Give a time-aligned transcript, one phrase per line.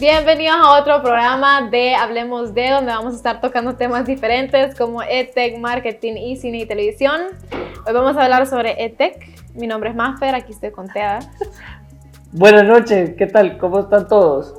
[0.00, 5.02] Bienvenidos a otro programa de Hablemos de, donde vamos a estar tocando temas diferentes como
[5.02, 7.20] EdTech, marketing y cine y televisión.
[7.86, 9.54] Hoy vamos a hablar sobre EdTech.
[9.56, 11.18] Mi nombre es Maffer, aquí estoy con Tea.
[12.32, 13.58] Buenas noches, ¿qué tal?
[13.58, 14.54] ¿Cómo están todos?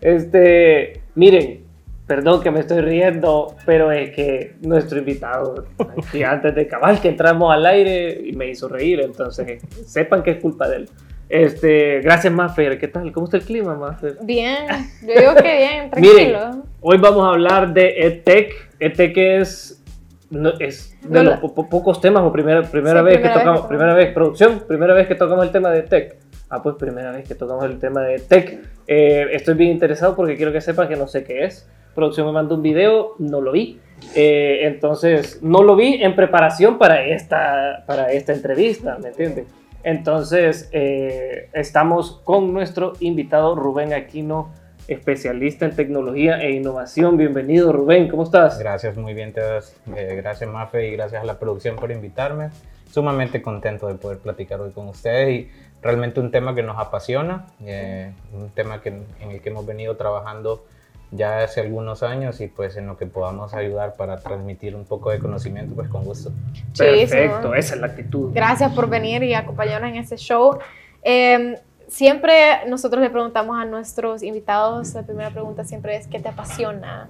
[0.00, 1.64] Este, miren,
[2.08, 7.10] perdón que me estoy riendo, pero es que nuestro invitado, aquí antes de cabal, que
[7.10, 10.90] entramos al aire y me hizo reír, entonces sepan que es culpa de él.
[11.28, 13.10] Este, gracias Maffer, ¿qué tal?
[13.12, 14.16] ¿Cómo está el clima, Maffer?
[14.22, 14.66] Bien,
[15.02, 16.14] yo digo que bien, tranquilo.
[16.16, 18.52] Miren, hoy vamos a hablar de EdTech.
[18.78, 19.82] EdTech es,
[20.30, 23.28] no, es de los po- po- pocos temas o primera, primera Sí, vez primera que
[23.28, 26.16] vez tocamos, que primera vez, producción, primera vez que tocamos el tema de EdTech.
[26.48, 28.58] Ah, pues primera vez que tocamos el tema de EdTech.
[28.86, 31.68] Eh, estoy bien interesado porque quiero que sepan que no sé qué es.
[31.92, 33.80] Producción me mandó un video, no lo vi.
[34.14, 39.46] Eh, entonces, no lo vi en preparación para esta, para esta entrevista, ¿me entiendes?
[39.86, 44.52] Entonces, eh, estamos con nuestro invitado Rubén Aquino,
[44.88, 47.16] especialista en tecnología e innovación.
[47.16, 48.58] Bienvenido, Rubén, ¿cómo estás?
[48.58, 49.76] Gracias, muy bien, te das.
[49.94, 52.50] eh, gracias, Mafe, y gracias a la producción por invitarme.
[52.90, 57.46] Sumamente contento de poder platicar hoy con ustedes y realmente un tema que nos apasiona,
[57.64, 60.64] eh, un tema en el que hemos venido trabajando
[61.12, 65.10] ya hace algunos años y pues en lo que podamos ayudar para transmitir un poco
[65.10, 66.30] de conocimiento, pues con gusto.
[66.76, 68.32] Perfecto, esa es la actitud.
[68.34, 70.58] Gracias por venir y acompañarnos en este show.
[71.02, 76.28] Eh, siempre nosotros le preguntamos a nuestros invitados, la primera pregunta siempre es, ¿qué te
[76.28, 77.08] apasiona?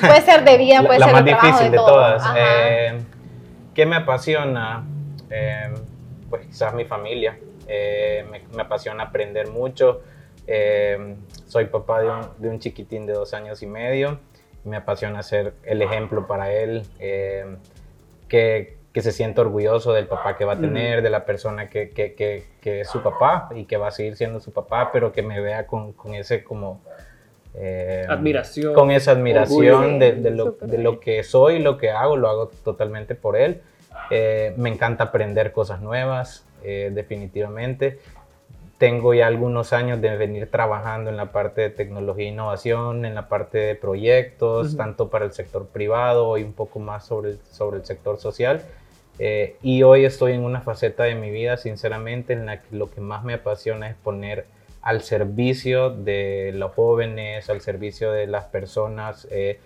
[0.00, 1.86] Puede ser de vida, La, puede la ser más de trabajo, difícil de, todo.
[1.86, 2.22] todas.
[2.36, 2.98] Eh,
[3.74, 4.84] ¿Qué me apasiona?
[5.30, 5.74] Eh,
[6.30, 7.38] pues quizás mi familia.
[7.68, 10.00] Eh, me, me apasiona aprender mucho.
[11.46, 14.18] Soy papá de un, de un chiquitín de dos años y medio.
[14.64, 16.82] Me apasiona ser el ejemplo para él.
[16.98, 17.56] eh,
[18.28, 21.90] que, que se sienta orgulloso del papá que va a tener, de la persona que,
[21.90, 25.12] que, que, que es su papá y que va a seguir siendo su papá, pero
[25.12, 26.80] que me vea con, con ese como...
[27.54, 28.72] eh, Admiración.
[28.74, 32.48] con esa admiración de, de lo, de lo que soy, lo que hago, lo hago
[32.64, 33.60] totalmente por él.
[34.10, 37.98] Eh, me encanta aprender cosas nuevas, eh, definitivamente.
[38.78, 43.14] Tengo ya algunos años de venir trabajando en la parte de tecnología e innovación, en
[43.14, 47.38] la parte de proyectos, tanto para el sector privado y un poco más sobre el,
[47.50, 48.62] sobre el sector social.
[49.18, 52.90] Eh, y hoy estoy en una faceta de mi vida, sinceramente, en la que lo
[52.90, 54.44] que más me apasiona es poner
[54.82, 59.58] al servicio de los jóvenes, al servicio de las personas, eh,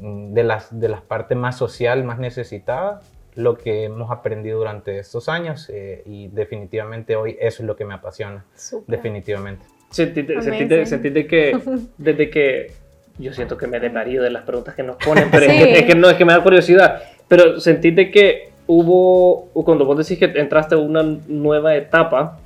[0.00, 5.28] de las, de las partes más social, más necesitadas, lo que hemos aprendido durante estos
[5.28, 8.96] años eh, y definitivamente hoy eso es lo que me apasiona, Súper.
[8.96, 9.66] definitivamente.
[9.90, 11.58] Sentiste, sentiste, sentiste que
[11.98, 12.72] desde que
[13.18, 15.58] yo siento que me desvarío de las preguntas que nos ponen, pero es, Sí.
[15.58, 17.02] que, es que no, es que me da curiosidad.
[17.28, 22.38] Pero sentiste que hubo, cuando vos decís que entraste a una nueva etapa,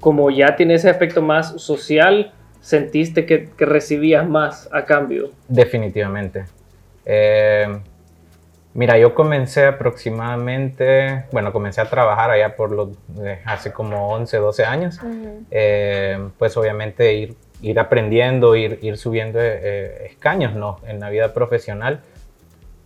[0.00, 5.30] como ya tiene ese aspecto más social, sentiste que, que recibías más a cambio.
[5.48, 6.44] Definitivamente.
[7.04, 7.78] Eh,
[8.78, 12.90] mira, yo comencé aproximadamente, bueno, comencé a trabajar allá por los,
[13.20, 14.98] eh, hace como 11, 12 años.
[15.02, 15.44] Ujú.
[15.50, 20.78] Eh, pues obviamente ir, ir aprendiendo, ir, ir subiendo eh, escaños ¿no?
[20.86, 22.02] en la vida profesional.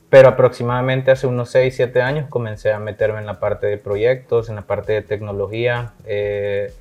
[0.09, 4.49] Pero aproximadamente hace unos 6, 7 años comencé a meterme en la parte de proyectos,
[4.49, 5.93] en la parte de tecnología.
[6.07, 6.73] Eh,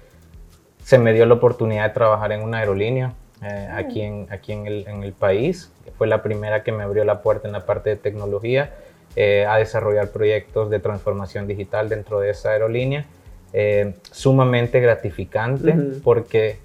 [0.83, 4.67] se me dio la oportunidad de trabajar en una aerolínea eh, aquí, en, aquí en,
[4.67, 5.69] el, en el país.
[5.97, 8.71] Fue la primera que me abrió la puerta en la parte de tecnología
[9.15, 13.05] eh, a desarrollar proyectos de transformación digital dentro de esa aerolínea.
[13.53, 15.73] Eh, sumamente gratificante
[16.03, 16.59] porque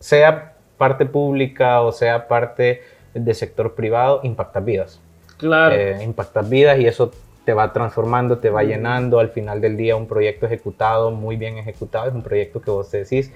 [0.00, 2.82] sea parte pública o sea parte
[3.12, 5.00] de sector privado, impacta vidas.
[5.36, 5.74] Claro.
[5.74, 7.12] Eh, impactas vidas y eso
[7.44, 9.18] te va transformando, te va llenando.
[9.20, 12.90] Al final del día, un proyecto ejecutado, muy bien ejecutado, es un proyecto que vos
[12.90, 13.30] te decís,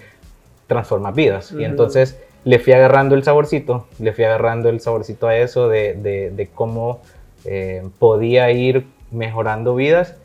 [0.67, 1.53] transforma vidas.
[1.53, 5.95] Y entonces le fui agarrando el saborcito, le fui agarrando el saborcito a eso de,
[5.95, 7.03] de- de cómo
[7.45, 10.17] eh, podía ir mejorando vidas.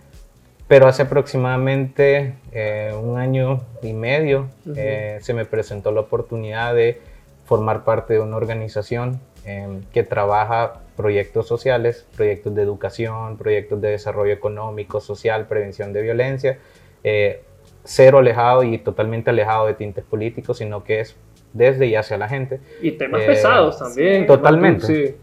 [0.68, 4.76] Pero hace aproximadamente eh, un año y medio Ujú.
[4.78, 7.02] eh, se me presentó la oportunidad de
[7.46, 13.90] formar parte de una organización eh, que trabaja proyectos sociales, proyectos de educación, proyectos de
[13.90, 16.60] desarrollo económico, social, prevención de violencia,
[17.04, 17.42] eh,
[17.84, 21.18] cero alejado y totalmente alejado de tintes políticos, sino que es
[21.52, 22.62] desde y hacia la gente.
[22.82, 24.26] y temas eh, pesados también.
[24.26, 24.88] totalmente.
[24.88, 25.16] Sí.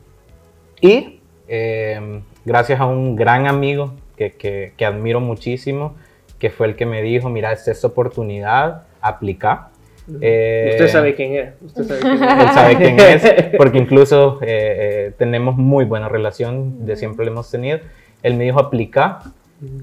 [0.82, 1.19] Y
[1.50, 5.96] eh, gracias a un gran amigo que, que- que admiro muchísimo,
[6.38, 9.68] que fue el que me dijo, mira, esta es esta oportunidad, aplica.
[10.20, 11.54] Eh, Usted sabe quién es.
[11.62, 12.22] Usted sabe quién es.
[12.22, 17.32] Él sabe quién es, porque incluso eh, eh, tenemos muy buena relación, de siempre lo
[17.32, 17.78] hemos tenido.
[18.22, 19.20] Él me dijo, aplica,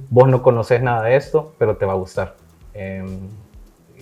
[0.09, 2.35] vos no conoces nada de esto, pero te va a gustar.
[2.73, 3.05] Eh,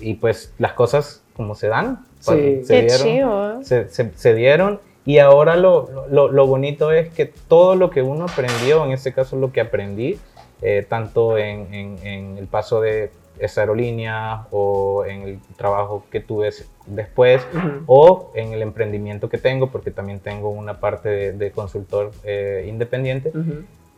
[0.01, 2.05] y pues las cosas como se dan.
[2.19, 2.61] Sí.
[2.63, 3.63] se, Qué dieron, chido.
[3.63, 8.01] se, se- se dieron y ahora lo, lo- lo bonito es que todo lo que
[8.01, 10.17] uno aprendió, en este caso lo que aprendí,
[10.61, 16.21] eh, tanto en, en- en el paso de esa aerolínea o en el trabajo que
[16.21, 16.51] tuve
[16.85, 17.45] después
[17.85, 22.65] o en el emprendimiento que tengo, porque también tengo una parte de, de consultor eh,
[22.69, 23.31] independiente,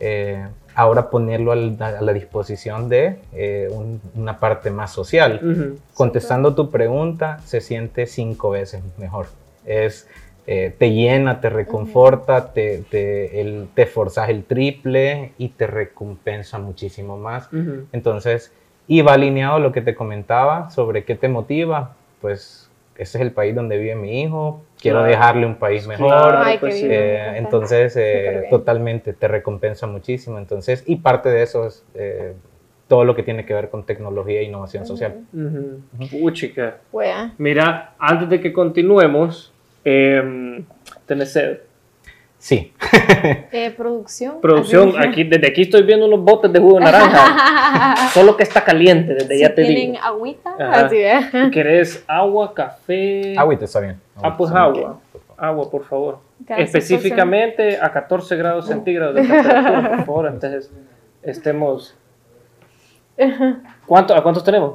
[0.00, 5.38] eh, ahora ponerlo a la disposición de eh, un- una parte más social.
[5.94, 9.26] Contestando tu pregunta, se siente cinco veces mejor.
[9.66, 10.08] Es,
[10.50, 16.58] eh, te llena, te reconforta, te, te, el- te forzas el triple y te recompensa
[16.58, 17.50] muchísimo más.
[17.92, 18.50] Entonces,
[18.86, 23.22] y va alineado a lo que te comentaba sobre qué te motiva, pues ese es
[23.22, 25.10] el país donde vive mi hijo, quiero Claro.
[25.10, 26.08] dejarle un país mejor.
[26.08, 26.92] Claro, Ay, qué pues bien.
[26.94, 30.38] Eh, entonces, eh, totalmente, te recompensa muchísimo.
[30.38, 32.32] Entonces, y parte de eso es eh,
[32.88, 35.20] todo lo que tiene que ver con tecnología e innovación social.
[36.10, 36.78] Puchica.
[36.90, 37.34] Wea.
[37.38, 39.52] Mira, antes de que continuemos,
[39.84, 40.62] eh,
[41.06, 41.58] tenés sed.
[42.40, 42.72] Sí,
[43.52, 44.40] Eh, producción.
[44.40, 48.08] Producción, aquí, desde aquí estoy viendo unos botes de jugo de naranja.
[48.14, 50.04] Solo que está caliente, desde Si ya te tienen digo.
[50.04, 50.86] agüita, Ajá.
[50.86, 51.50] así ve.
[51.52, 53.34] ¿Querés agua, café?
[53.36, 54.00] agüita está bien.
[54.22, 54.84] Ah, pues está bien.
[54.84, 55.00] agua.
[55.36, 56.18] Agua, por favor.
[56.46, 60.26] Cada Específicamente a 14 grados centígrados de temperatura, por favor.
[60.28, 60.70] Entonces,
[61.22, 61.96] estemos.
[63.86, 64.74] ¿Cuánto, ¿A cuántos tenemos?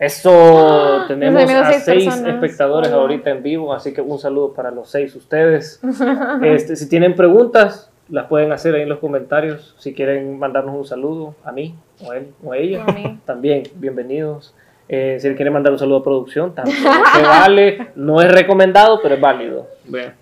[0.00, 3.02] Eso, tenemos amigos, a seis seis espectadores Hola.
[3.02, 5.78] ahorita en vivo, así que un saludo para los seis ustedes.
[6.42, 9.74] Este, si tienen preguntas, las pueden hacer ahí en los comentarios.
[9.78, 13.18] Si quieren mandarnos un saludo a mí, o a él, o a ella, a mí.
[13.26, 14.54] también, bienvenidos.
[14.88, 16.78] Eh, si le quieren mandar un saludo a producción, también
[17.14, 17.88] se vale.
[17.94, 19.68] No es recomendado, pero es válido.
[19.86, 20.14] Vean.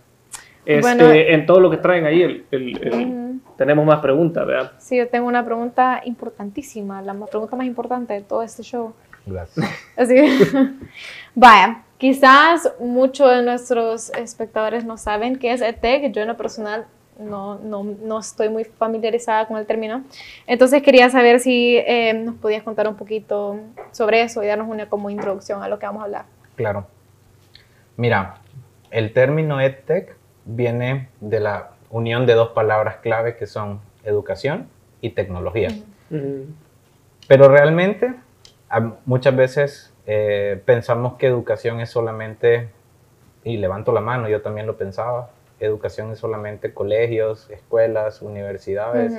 [0.67, 1.09] Este, Bueno.
[1.13, 3.41] en todo lo que traen ahí, el- el- el- Ujú.
[3.57, 4.73] tenemos más preguntas, ¿verdad?
[4.79, 8.93] Sí, yo tengo una pregunta importantísima, la pregunta más importante de todo este show.
[9.29, 9.67] Gracias.
[9.97, 10.71] Así que,
[11.35, 16.13] vaya, quizás muchos de nuestros espectadores no saben qué es EdTech.
[16.13, 16.87] Yo en lo personal
[17.19, 20.05] no, no, no estoy muy familiarizada con el término.
[20.47, 23.59] Entonces quería saber si eh, nos podías contar un poquito
[23.91, 26.25] sobre eso y darnos una como introducción a lo que vamos a hablar.
[26.57, 26.87] Claro.
[27.97, 28.37] Mira,
[28.91, 34.69] el término EdTech viene de la unión de dos palabras clave que son educación
[35.01, 35.71] y tecnología.
[36.11, 36.47] Ujú.
[37.27, 38.15] Pero realmente
[39.07, 42.69] muchas veces eh, pensamos que educación es solamente,
[43.45, 45.31] y levanto la mano, yo también lo pensaba,
[45.61, 49.13] educación es solamente colegios, escuelas, universidades.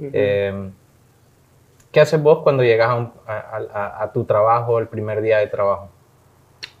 [0.00, 0.70] Eh,
[1.92, 5.38] ¿Qué haces vos cuando llegas a, un- a- a- a tu trabajo, el primer día
[5.38, 5.88] de trabajo?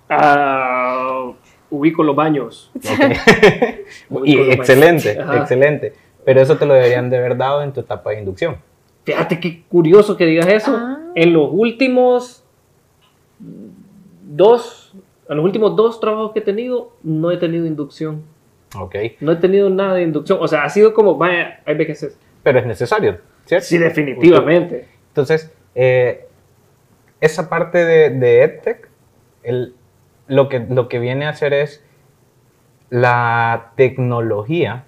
[0.08, 1.30] Ah,
[1.70, 2.70] ubico los baños.
[4.24, 5.94] Y excelente, excelente.
[6.24, 8.56] Pero eso te lo deberían de haber dado en tu etapa de inducción.
[9.04, 10.74] Fíjate qué curioso que digas eso.
[10.76, 10.98] Ah.
[11.20, 12.44] En los últimos
[14.28, 14.92] dos,
[15.28, 18.22] en los últimos dos trabajos que he tenido, no he tenido inducción.
[18.78, 18.94] Ok.
[19.20, 20.38] No he tenido nada de inducción.
[20.40, 22.18] O sea, ha sido como, vaya, hay veces.
[22.42, 23.66] Pero es necesario, ¿cierto?
[23.66, 24.88] Sí, definitivamente.
[25.08, 26.26] Entonces, eh,
[27.20, 28.88] esa parte de, de EdTech,
[29.42, 29.74] el-
[30.28, 31.82] lo, que, lo que viene a hacer es
[32.90, 34.84] la tecnología,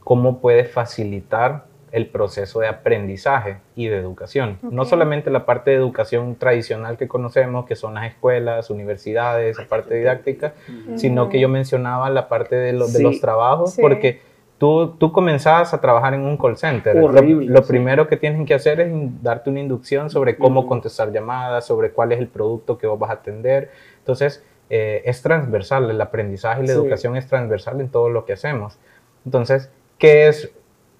[0.00, 4.58] cómo puede facilitar el proceso de aprendizaje y de educación.
[4.62, 9.64] No solamente la parte de educación tradicional que conocemos, que son las escuelas, universidades, la
[9.66, 10.52] parte didáctica,
[10.96, 13.02] sino que yo mencionaba la parte de, lo- de Sí.
[13.02, 13.80] los trabajos, Sí.
[13.82, 14.20] porque
[14.58, 16.94] tú, tú comenzabas a trabajar en un call center.
[16.96, 17.68] Lo- Horrible, Lo, sí.
[17.68, 18.92] primero que tienen que hacer es
[19.22, 23.10] darte una inducción sobre cómo contestar llamadas, sobre cuál es el producto que vos vas
[23.10, 23.70] a atender.
[23.98, 26.78] Entonces, eh, es transversal, el aprendizaje y la Sí.
[26.80, 28.78] educación es transversal en todo lo que hacemos.
[29.24, 30.52] Entonces, ¿qué es,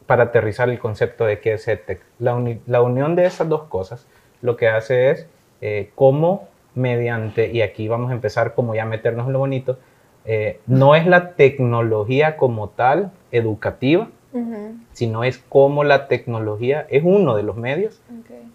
[0.08, 2.00] para aterrizar el concepto de qué es EdTech?
[2.18, 4.08] La, uni- la unión de esas dos cosas
[4.40, 5.26] lo que hace es
[5.60, 9.78] eh, cómo mediante, y aquí vamos a empezar como ya a meternos en lo bonito,
[10.24, 14.76] eh, no es la tecnología como tal educativa, Ujú.
[14.92, 18.00] sino es cómo la tecnología es uno de los medios,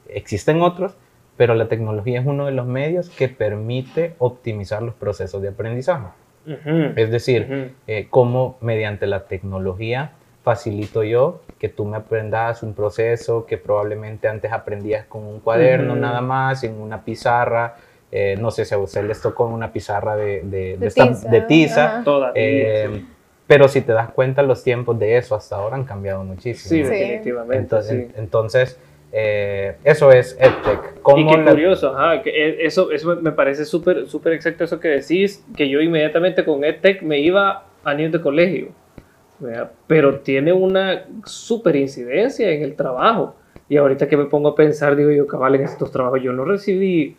[0.09, 0.95] existen otros,
[1.37, 6.07] pero la tecnología es uno de los medios que permite optimizar los procesos de aprendizaje.
[6.95, 10.11] Es decir, eh, cómo mediante la tecnología
[10.43, 15.93] facilito yo que tú me aprendas un proceso que probablemente antes aprendías con un cuaderno
[15.93, 16.01] Ujú.
[16.01, 17.75] nada más, en una pizarra,
[18.11, 21.07] eh, no sé si a usted les tocó una pizarra de, de- de De esta-
[21.07, 22.01] tiza, de tiza.
[22.03, 22.33] Todavía.
[22.35, 23.03] eh,
[23.47, 26.69] pero si te das cuenta los tiempos de eso hasta ahora han cambiado muchísimo.
[26.69, 26.99] Sí, Sí.
[26.99, 27.57] definitivamente.
[27.57, 28.13] Entonces, sí.
[28.17, 28.79] entonces,
[29.11, 30.95] eh, eso es EdTech.
[30.97, 34.63] Y ¿Cómo qué la- curioso, ajá, que e- eso, eso me parece súper súper exacto
[34.63, 38.67] eso que decís, que yo inmediatamente con EdTech me iba a nivel de colegio,
[39.43, 39.71] ¿verdad?
[39.87, 43.35] pero tiene una súper incidencia en el trabajo.
[43.69, 46.43] Y ahorita que me pongo a pensar, digo yo, cabal, en estos trabajos yo no
[46.45, 47.15] recibí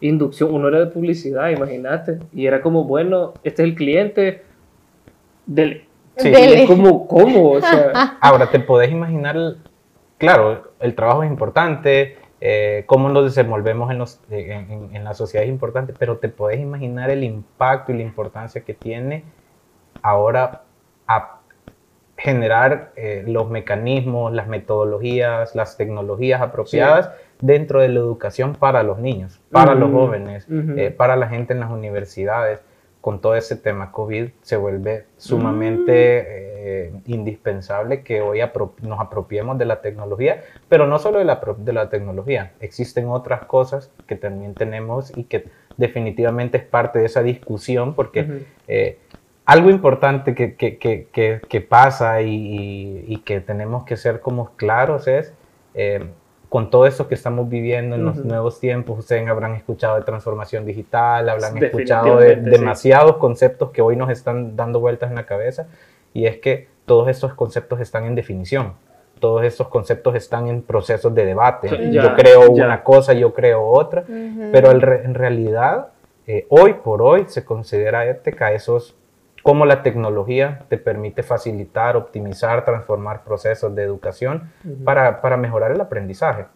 [0.00, 4.42] inducción, uno era de publicidad, imagínate, y era como, bueno, este es el cliente,
[5.46, 5.86] dele.
[6.16, 6.30] Sí.
[6.30, 6.62] Dele.
[6.62, 7.52] es como, ¿cómo?
[7.52, 9.36] O sea, Ahora, te podés imaginar,
[10.18, 15.14] claro, el trabajo es importante, eh, cómo nos desenvolvemos en, los, en, en- en la
[15.14, 19.24] sociedad es importante, pero te podés imaginar el impacto y la importancia que tiene
[20.02, 20.62] ahora
[21.06, 21.37] a
[22.18, 27.10] generar eh, los mecanismos, las metodologías, las tecnologías apropiadas
[27.40, 30.46] dentro de la educación para los niños, para los jóvenes,
[30.78, 32.60] eh, para la gente en las universidades.
[33.00, 35.92] Con todo ese tema COVID se vuelve sumamente
[36.26, 41.40] eh, indispensable que hoy apro- nos apropiemos de la tecnología, pero no solo de la,
[41.56, 45.44] de la tecnología, existen otras cosas que también tenemos y que
[45.76, 48.24] definitivamente es parte de esa discusión porque
[49.48, 54.20] algo importante que, que- que- que- que pasa y, y- y que tenemos que ser
[54.20, 55.32] como claros es,
[55.72, 56.04] eh,
[56.50, 58.28] con todo esto que estamos viviendo en los Ujú.
[58.28, 62.58] nuevos tiempos, ustedes habrán escuchado de transformación digital, habrán escuchado de Definitivamente, sí.
[62.60, 65.66] demasiados conceptos que hoy nos están dando vueltas en la cabeza
[66.12, 68.74] y es que todos estos conceptos están en definición.
[69.18, 71.70] Todos estos conceptos están en procesos de debate.
[71.70, 72.66] Sí, yo ya, creo ya.
[72.66, 74.50] una cosa, yo creo otra, Ujú.
[74.52, 75.88] pero el re- en realidad,
[76.26, 78.94] eh, hoy por hoy se considera ética esos,
[79.42, 84.50] cómo la tecnología te permite facilitar, optimizar, transformar procesos de educación
[84.84, 86.46] para, para mejorar el aprendizaje.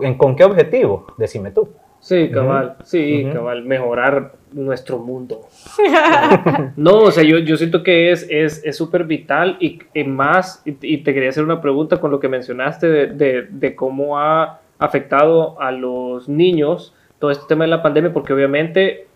[0.00, 1.06] ¿En, ¿Con qué objetivo?
[1.18, 1.70] Decime tú.
[2.00, 3.32] Sí, cabal, sí, Ujú.
[3.34, 5.42] cabal, mejorar nuestro mundo.
[6.76, 10.62] no, o sea, yo, yo siento que es es es súper vital y, y más,
[10.64, 14.18] y, y te quería hacer una pregunta con lo que mencionaste de, de, de cómo
[14.18, 19.06] ha afectado a los niños todo este tema de la pandemia, porque obviamente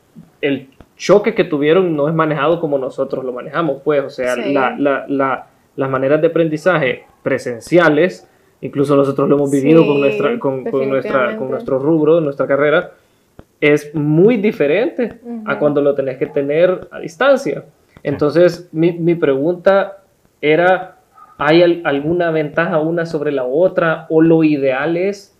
[0.41, 4.53] el choque que tuvieron no es manejado como nosotros lo manejamos, pues, o sea, Sí.
[4.53, 8.29] la, la, la, las maneras de aprendizaje presenciales,
[8.61, 11.39] incluso nosotros lo hemos vivido Sí, con, nuestra, con, con nuestra, definitivamente.
[11.39, 12.93] con nuestro rubro, nuestra carrera,
[13.61, 17.65] es muy diferente a cuando lo tenés que tener a distancia.
[18.03, 19.99] Entonces, mi, mi pregunta
[20.41, 20.97] era,
[21.39, 25.37] ¿hay al- alguna ventaja una sobre la otra o lo ideal es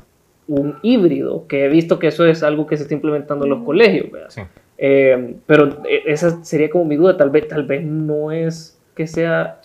[0.49, 1.47] un híbrido?
[1.47, 4.29] Que he visto que eso es algo que se está implementando en los colegios, ¿verdad?
[4.31, 4.43] Sí.
[4.79, 9.07] Eh, pero eh, esa sería como mi duda, tal vez, tal vez no es que
[9.07, 9.61] sea...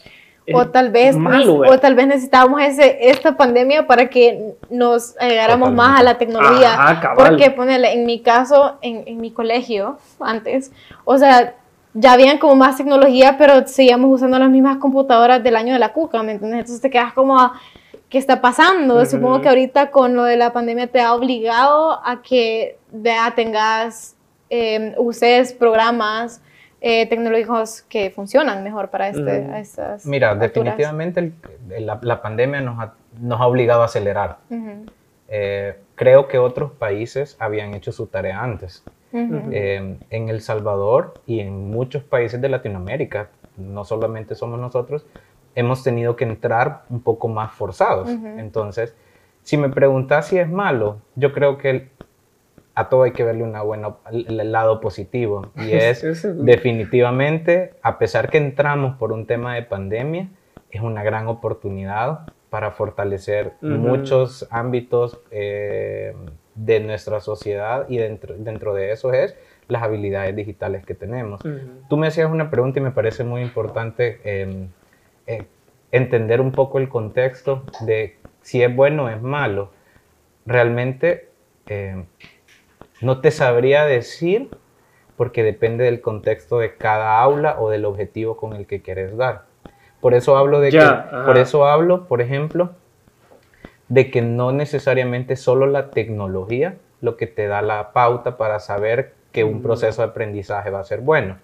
[0.54, 1.80] O tal vez, malo, o ¿verdad?
[1.80, 5.92] tal vez necesitábamos ese, esta pandemia para que nos llegáramos Totalmente.
[5.92, 6.74] más a la tecnología.
[6.74, 7.14] Ajá.
[7.16, 10.72] Porque ponele, en mi caso, en, en mi colegio, antes,
[11.06, 11.56] o sea,
[11.94, 15.94] ya habían como más tecnología, pero seguíamos usando las mismas computadoras del año de la
[15.94, 16.62] cuca, ¿me entiendes?
[16.62, 17.54] Entonces te quedas como, ah,
[18.10, 18.96] ¿qué está pasando?
[18.96, 19.06] Ujú.
[19.06, 22.78] Supongo que ahorita con lo de la pandemia te ha obligado a que
[23.36, 24.16] tengas,
[24.52, 26.42] eh, uses programas
[26.82, 30.54] eh, tecnológicos que funcionan mejor para este, a estas Mira, alturas.
[30.54, 31.34] definitivamente el-
[31.72, 34.38] el- la, la pandemia nos ha, nos ha obligado a acelerar.
[34.50, 34.86] Ujú,
[35.34, 38.84] Eh, creo que otros países habían hecho su tarea antes.
[39.14, 39.42] ujú.
[39.52, 45.06] Eh, en El Salvador y en muchos países de Latinoamérica, no solamente somos nosotros,
[45.56, 48.10] hemos tenido que entrar un poco más forzados.
[48.10, 48.28] Ujú.
[48.40, 48.96] Entonces,
[49.44, 51.90] si me preguntas si es malo, yo creo que
[52.76, 55.52] a todo hay que verle una buena, el, lado positivo.
[55.56, 60.30] Y es definitivamente, a pesar que entramos por un tema de pandemia,
[60.70, 66.14] es una gran oportunidad para fortalecer muchos ámbitos eh,
[66.56, 69.36] de nuestra sociedad y dentro, dentro de eso es
[69.68, 71.42] las habilidades digitales que tenemos.
[71.90, 74.68] Tú me hacías una pregunta y me parece muy importante eh,
[75.28, 75.46] eh,
[75.92, 79.72] entender un poco el contexto de si es bueno o es malo.
[80.46, 81.30] Realmente
[81.68, 82.04] eh,
[83.02, 84.50] no te sabría decir
[85.18, 89.44] porque depende del contexto de cada aula o del objetivo con el que quieres dar.
[90.00, 91.26] Por eso hablo de Ya, que, ajá.
[91.26, 92.72] por eso hablo, por ejemplo,
[93.88, 99.14] de que no necesariamente solo la tecnología lo que te da la pauta para saber
[99.32, 101.38] que un proceso de aprendizaje va a ser bueno.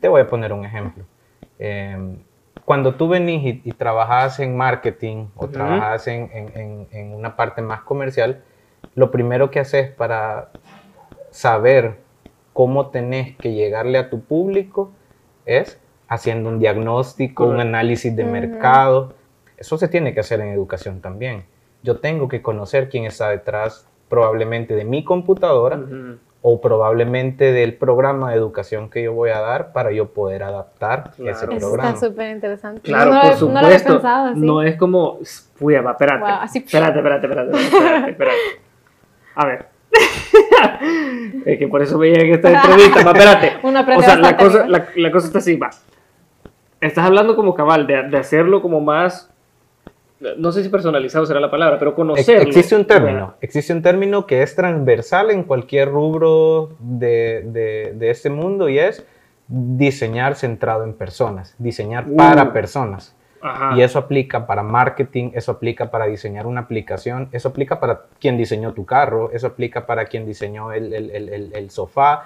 [0.00, 1.04] Te voy a poner un ejemplo.
[1.58, 2.16] Eh,
[2.64, 5.46] cuando tú venís y, y trabajas en marketing o
[6.06, 8.42] en, en- en- en una parte más comercial,
[8.94, 10.50] lo primero que haces para
[11.30, 11.96] saber
[12.52, 14.90] cómo tenés que llegarle a tu público
[15.46, 18.32] es haciendo un diagnóstico, un análisis de Ujú.
[18.32, 19.14] mercado.
[19.56, 21.44] Eso se tiene que hacer en educación también.
[21.82, 26.18] Yo tengo que conocer quién está detrás probablemente de mi computadora Ujú.
[26.42, 31.12] o probablemente del programa de educación que yo voy a dar para yo poder adaptar
[31.14, 31.30] Claro.
[31.36, 31.90] ese Eso programa.
[31.94, 32.80] está súper interesante.
[32.82, 33.54] Claro, no, por lo- supuesto.
[33.54, 34.40] No lo había pensado así.
[34.40, 35.18] No es como.
[35.60, 36.20] Uy, va, espérate.
[36.20, 38.36] Wow, así- Espérate, espérate, espérate, espérate, espérate.
[39.36, 39.66] A ver.
[41.46, 43.04] es que por eso veía que esta entrevista.
[43.04, 43.52] Va, espérate.
[43.66, 44.78] Uno O sea, la cosa, amigo.
[44.78, 45.70] la, la cosa está así, va.
[46.80, 49.28] Estás hablando como cabal, de, de hacerlo como más
[50.36, 52.42] no sé si personalizado será la palabra, pero conocerlo.
[52.42, 58.10] Existe un término, existe un término que es transversal en cualquier rubro de, de- de
[58.10, 59.02] este mundo y es
[59.48, 62.16] diseñar centrado en personas, diseñar Uh.
[62.16, 63.16] para personas.
[63.42, 63.76] Ajá.
[63.76, 68.36] Y eso aplica para marketing, eso aplica para diseñar una aplicación, eso aplica para quien
[68.36, 72.24] diseñó tu carro, eso aplica para quien diseñó el, el- el- el- el sofá,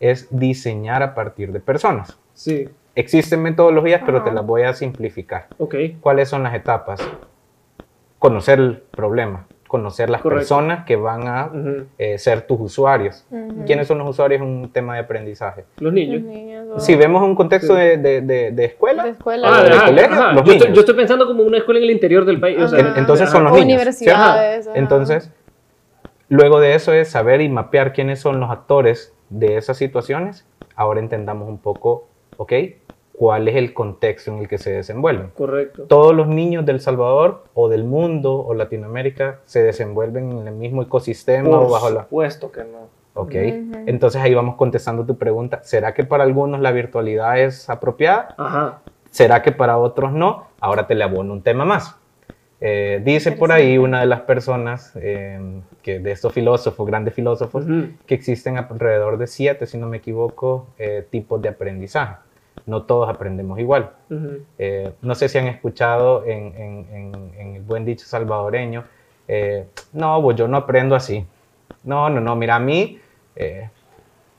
[0.00, 2.18] es diseñar a partir de personas.
[2.34, 5.46] Sí, Existen metodologías, pero te las voy a simplificar.
[5.58, 5.74] ok.
[6.00, 7.00] ¿Cuáles son las etapas?
[8.18, 10.40] Conocer el problema, conocer las Correcto.
[10.40, 11.50] personas que van a
[11.98, 13.26] eh, ser tus usuarios.
[13.66, 14.40] ¿Quiénes son los usuarios?
[14.42, 15.64] Es un tema de aprendizaje.
[15.78, 16.22] Los niños.
[16.22, 17.80] Los niños, Si vemos un contexto Sí.
[17.80, 19.48] de, de- de- de escuela, de escuela.
[19.50, 20.32] Ah, de ajá, colegio, ajá.
[20.32, 22.58] los Yo, estoy, yo estoy pensando como una escuela en el interior del país.
[22.60, 22.94] o sea, Ajá.
[22.98, 23.64] entonces son los niños.
[23.66, 24.66] universidades.
[24.68, 24.78] ajá.
[24.78, 25.30] entonces,
[26.28, 30.46] luego de eso es saber y mapear quiénes son los actores de esas situaciones.
[30.76, 32.52] Ahora entendamos un poco, ¿ok?
[33.14, 35.28] ¿Cuál es el contexto en el que se desenvuelven?
[35.36, 35.82] Correcto.
[35.84, 40.82] todos los niños del Salvador o del mundo o Latinoamérica se desenvuelven en el mismo
[40.82, 42.02] ecosistema Por o bajo la...
[42.04, 42.88] supuesto que no.
[43.14, 43.82] Ok, Ujú.
[43.86, 45.60] entonces ahí vamos contestando tu pregunta.
[45.64, 48.34] ¿Será que para algunos la virtualidad es apropiada?
[48.38, 48.78] Ajá.
[49.10, 50.46] ¿Será que para otros no?
[50.60, 51.96] Ahora te le abono un tema más.
[52.64, 55.38] Eh, dice por ahí una de las personas eh,
[55.82, 57.88] que de estos filósofos, grandes filósofos, Ujú.
[58.06, 62.14] que existen alrededor de siete, si no me equivoco, eh, tipos de aprendizaje.
[62.64, 63.90] No todos aprendemos igual.
[64.08, 64.38] Ujú.
[64.58, 68.84] Eh, no sé si han escuchado en, en- en- en el buen dicho salvadoreño,
[69.28, 71.26] eh, no, pues yo no aprendo así.
[71.84, 73.00] No, no, no, mira, a mí,
[73.36, 73.68] eh,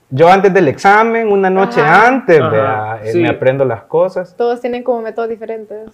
[0.09, 2.07] yo antes del examen, una noche Ajá.
[2.07, 3.19] antes, Ajá, vea, eh, sí.
[3.21, 4.35] me aprendo las cosas.
[4.37, 5.89] Todos tienen como métodos diferentes.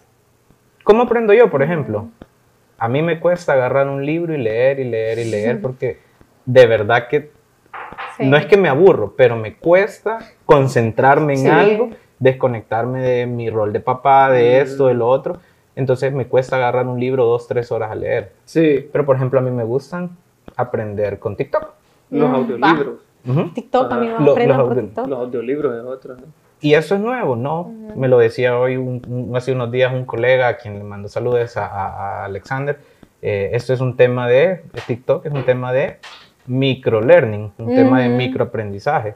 [0.83, 2.09] ¿Cómo aprendo yo, por ejemplo?
[2.77, 5.99] A mí me cuesta agarrar un libro y leer y leer y leer porque
[6.45, 7.31] de verdad que
[8.17, 8.25] Sí.
[8.25, 11.47] no es que me aburro, pero me cuesta concentrarme en Sí.
[11.49, 11.89] algo,
[12.19, 14.61] desconectarme de mi rol de papá, de Mm.
[14.63, 15.37] esto, de lo otro.
[15.75, 18.33] Entonces me cuesta agarrar un libro dos, tres horas a leer.
[18.45, 20.17] Sí, Pero por ejemplo a mí me gustan
[20.57, 21.69] aprender con TikTok.
[22.11, 22.99] Los Mm, audiolibros.
[23.53, 23.89] TikTok Ajá.
[23.89, 25.07] también Lo- aprendan los por audio- TikTok.
[25.07, 26.15] Los audiolibros es otro.
[26.15, 26.23] ¿no?
[26.61, 27.71] Y eso es nuevo, ¿no?
[27.95, 31.07] Me lo decía hoy, un- un- hace unos días, un colega a quien le mando
[31.07, 32.79] saludos a, a- a Alexander.
[33.21, 35.97] Eh, esto es un tema de, de TikTok, es un tema de
[36.47, 39.15] microlearning, un tema de microaprendizaje.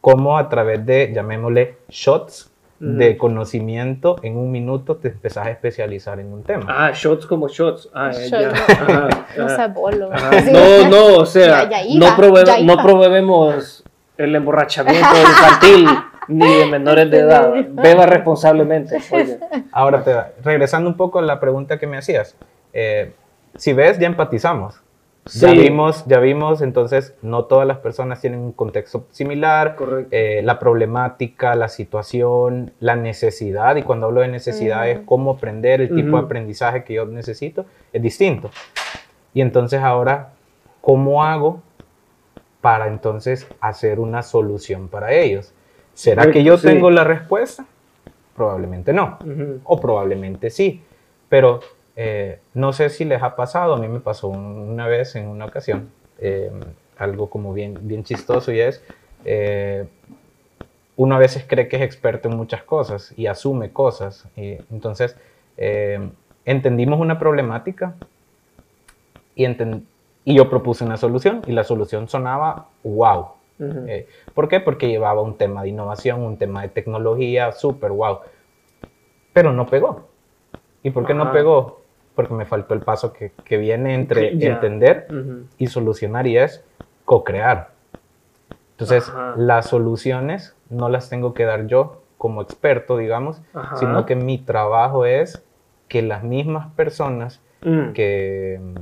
[0.00, 2.49] Cómo a través de, llamémosle, shots
[2.80, 6.64] de conocimiento, en un minuto te empezás a especializar en un tema.
[6.66, 7.90] Ah, shots como shots.
[7.92, 8.48] Ah, Shots, ya.
[9.36, 9.44] no.
[9.44, 10.10] Ajá, No bolo.
[10.12, 10.30] Ajá.
[10.44, 10.50] Sí.
[10.50, 12.82] No, no, o sea, Ya- ya iba, no, prove- no iba.
[12.82, 13.84] promovemos
[14.16, 15.88] el emborrachamiento infantil
[16.28, 17.52] ni de menores de edad.
[17.70, 18.96] Beba responsablemente.
[19.12, 19.38] Oye.
[19.72, 22.34] Ahora, te, regresando un poco a la pregunta que me hacías,
[22.72, 23.12] eh,
[23.56, 24.80] si ves, ya empatizamos.
[25.26, 25.58] Ya Sí.
[25.58, 30.08] vimos, ya vimos, entonces no todas las personas tienen un contexto similar, Correcto.
[30.12, 35.06] eh, la problemática, la situación, la necesidad, y cuando hablo de necesidad es Ujú.
[35.06, 36.16] cómo aprender, el tipo Ujú.
[36.16, 38.50] de aprendizaje que yo necesito, es distinto.
[39.34, 40.30] Y entonces ahora,
[40.80, 41.62] ¿cómo hago
[42.62, 45.52] para entonces hacer una solución para ellos?
[45.92, 46.66] ¿Será que yo sí.
[46.66, 47.66] tengo la respuesta?
[48.34, 49.60] Probablemente no Ujú.
[49.64, 50.82] o probablemente sí,
[51.28, 51.60] pero
[52.02, 55.28] eh, no sé si les ha pasado, a mí me pasó un- una vez en
[55.28, 56.50] una ocasión, eh,
[56.96, 58.82] algo como bien, bien chistoso y es,
[59.26, 59.86] eh,
[60.96, 65.14] uno a veces cree que es experto en muchas cosas y asume cosas, y entonces
[65.58, 66.00] eh,
[66.46, 67.94] entendimos una problemática
[69.34, 69.82] y, enten-
[70.24, 73.26] y yo propuse una solución y la solución sonaba wow.
[73.88, 74.58] Eh, ¿Por qué?
[74.60, 78.20] Porque llevaba un tema de innovación, un tema de tecnología, súper wow.
[79.34, 80.08] Pero no pegó.
[80.82, 81.79] ¿Y por qué no pegó?
[82.20, 84.52] Porque me faltó el paso que, que viene entre Ya.
[84.52, 85.06] entender
[85.56, 86.62] y solucionar y es
[87.06, 87.70] co-crear.
[88.72, 89.32] Entonces, Ajá.
[89.38, 93.76] las soluciones no las tengo que dar yo como experto, digamos, Ajá.
[93.76, 95.42] sino que mi trabajo es
[95.88, 97.92] que las mismas personas Mm.
[97.92, 98.74] que mm,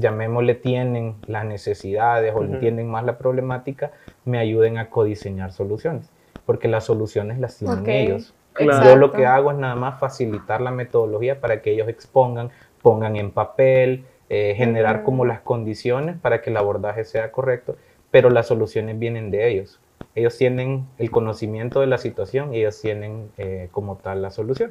[0.00, 2.54] llamémosle tienen las necesidades o Ujú.
[2.54, 3.90] entienden más la problemática,
[4.24, 6.10] me ayuden a codiseñar soluciones,
[6.46, 8.32] porque las soluciones las tienen ellos.
[8.54, 8.84] Claro.
[8.86, 12.48] Yo lo que hago es nada más facilitar la metodología para que ellos expongan,
[12.86, 17.74] pongan en papel, eh, generar como las condiciones para que el abordaje sea correcto,
[18.12, 19.80] pero las soluciones vienen de ellos.
[20.14, 24.70] Ellos tienen el conocimiento de la situación y ellos tienen eh, como tal la solución.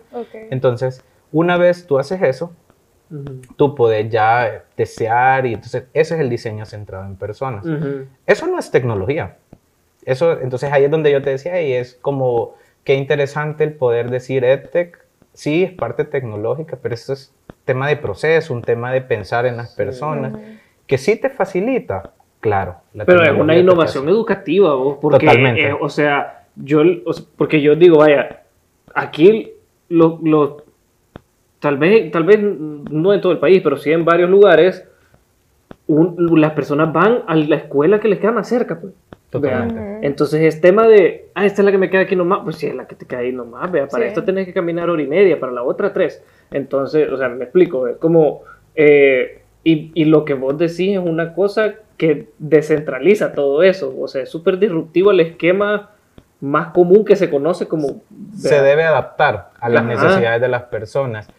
[0.49, 2.53] Entonces, una vez tú haces eso,
[3.57, 7.65] tú puedes ya desear y entonces ese es el diseño centrado en personas.
[8.25, 9.39] Eso no es tecnología.
[10.05, 14.09] Eso, entonces ahí es donde yo te decía y es como qué interesante el poder
[14.09, 15.04] decir EdTech,
[15.35, 17.31] sí, es parte tecnológica, pero esto es
[17.65, 20.33] tema de proceso, un tema de pensar en las personas,
[20.87, 22.77] que sí te facilita, claro.
[22.93, 25.67] la Pero es una innovación educativa, vos, porque, Totalmente.
[25.69, 26.81] eh, o sea, yo,
[27.37, 28.43] porque yo digo, vaya,
[28.93, 29.51] aquí
[29.89, 30.63] lo- los
[31.59, 34.87] tal vez, tal vez no en todo el país, pero sí en varios lugares,
[35.87, 38.79] un- las personas van a la escuela que les queda más cerca.
[38.79, 38.93] Pues.
[39.41, 39.75] Totalmente.
[39.79, 39.99] Vea.
[40.01, 42.67] Entonces es tema de, ah, esta es la que me queda aquí nomás, pues sí,
[42.67, 44.09] es la que te queda ahí nomás, vea, para Sí.
[44.09, 46.23] esto tenés que caminar hora y media, para la otra tres.
[46.51, 48.41] Entonces, o sea, me explico, es como,
[48.75, 54.07] eh, y, y lo que vos decís es una cosa que descentraliza todo eso, o
[54.07, 55.91] sea, es súper disruptivo el esquema
[56.41, 58.01] más común que se conoce como...
[58.35, 59.93] se debe adaptar a las Ajá.
[59.93, 61.29] necesidades de las personas,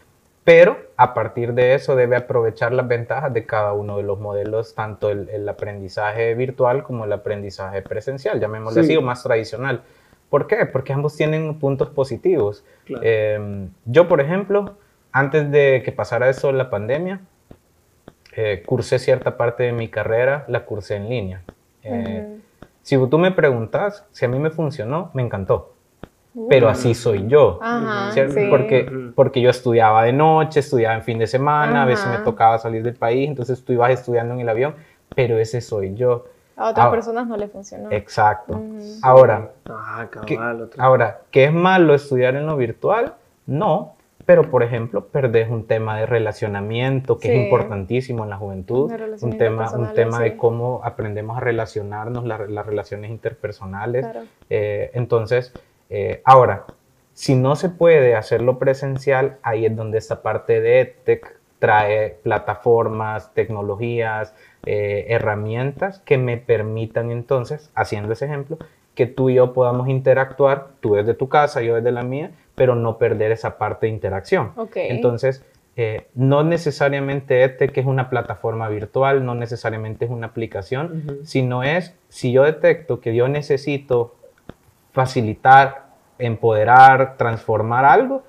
[0.47, 4.75] pero a partir de eso debe aprovechar las ventajas de cada uno de los modelos,
[4.75, 8.91] tanto el, el aprendizaje virtual como el aprendizaje presencial, llamémosle Sí.
[8.91, 9.81] así, o más tradicional.
[10.29, 10.65] ¿Por qué?
[10.65, 12.63] Porque ambos tienen puntos positivos.
[12.85, 13.01] Claro.
[13.05, 14.77] Eh, yo, por ejemplo,
[15.11, 17.19] antes de que pasara eso la pandemia,
[18.33, 21.43] eh, cursé cierta parte de mi carrera, la cursé en línea.
[21.83, 22.41] Eh, Ujú.
[22.83, 25.73] Si tú me preguntas si a mí me funcionó, me encantó.
[26.49, 27.59] Pero así soy yo.
[27.61, 28.33] Ajá, ¿cierto?
[28.35, 28.47] sí.
[28.49, 32.23] Porque, porque yo estudiaba de noche, estudiaba en fin de semana, a veces me Ajá.
[32.23, 34.75] tocaba salir del país, entonces tú ibas estudiando en el avión,
[35.15, 36.25] pero ese soy yo.
[36.55, 37.91] A otras Ah, personas no le funcionó.
[37.91, 38.53] Exacto.
[38.53, 38.79] Ujú.
[39.03, 43.13] Ahora, Ah, ¿qué, cabal, otro- ahora, ¿qué es malo estudiar en lo virtual?
[43.45, 43.93] No,
[44.25, 47.33] pero por ejemplo, perdés un tema de relacionamiento que Sí.
[47.33, 50.23] es importantísimo en la juventud, un tema, un tema sí.
[50.23, 54.03] de cómo aprendemos a relacionarnos, la- las relaciones interpersonales.
[54.05, 54.21] Claro.
[54.49, 55.53] Eh, entonces,
[55.89, 56.65] eh, ahora,
[57.13, 63.33] si no se puede hacerlo presencial, ahí es donde esta parte de EdTech trae plataformas,
[63.33, 64.33] tecnologías,
[64.65, 68.57] eh, herramientas que me permitan entonces, haciendo ese ejemplo,
[68.93, 72.75] que tú y yo podamos interactuar, tú desde tu casa, yo desde la mía, pero
[72.75, 74.51] no perder esa parte de interacción.
[74.55, 74.75] Ok.
[74.75, 75.43] Entonces,
[75.75, 81.95] eh, no necesariamente EdTech es una plataforma virtual, no necesariamente es una aplicación, sino es,
[82.09, 84.15] si yo detecto que yo necesito
[85.01, 85.85] facilitar,
[86.17, 88.23] empoderar, transformar algo,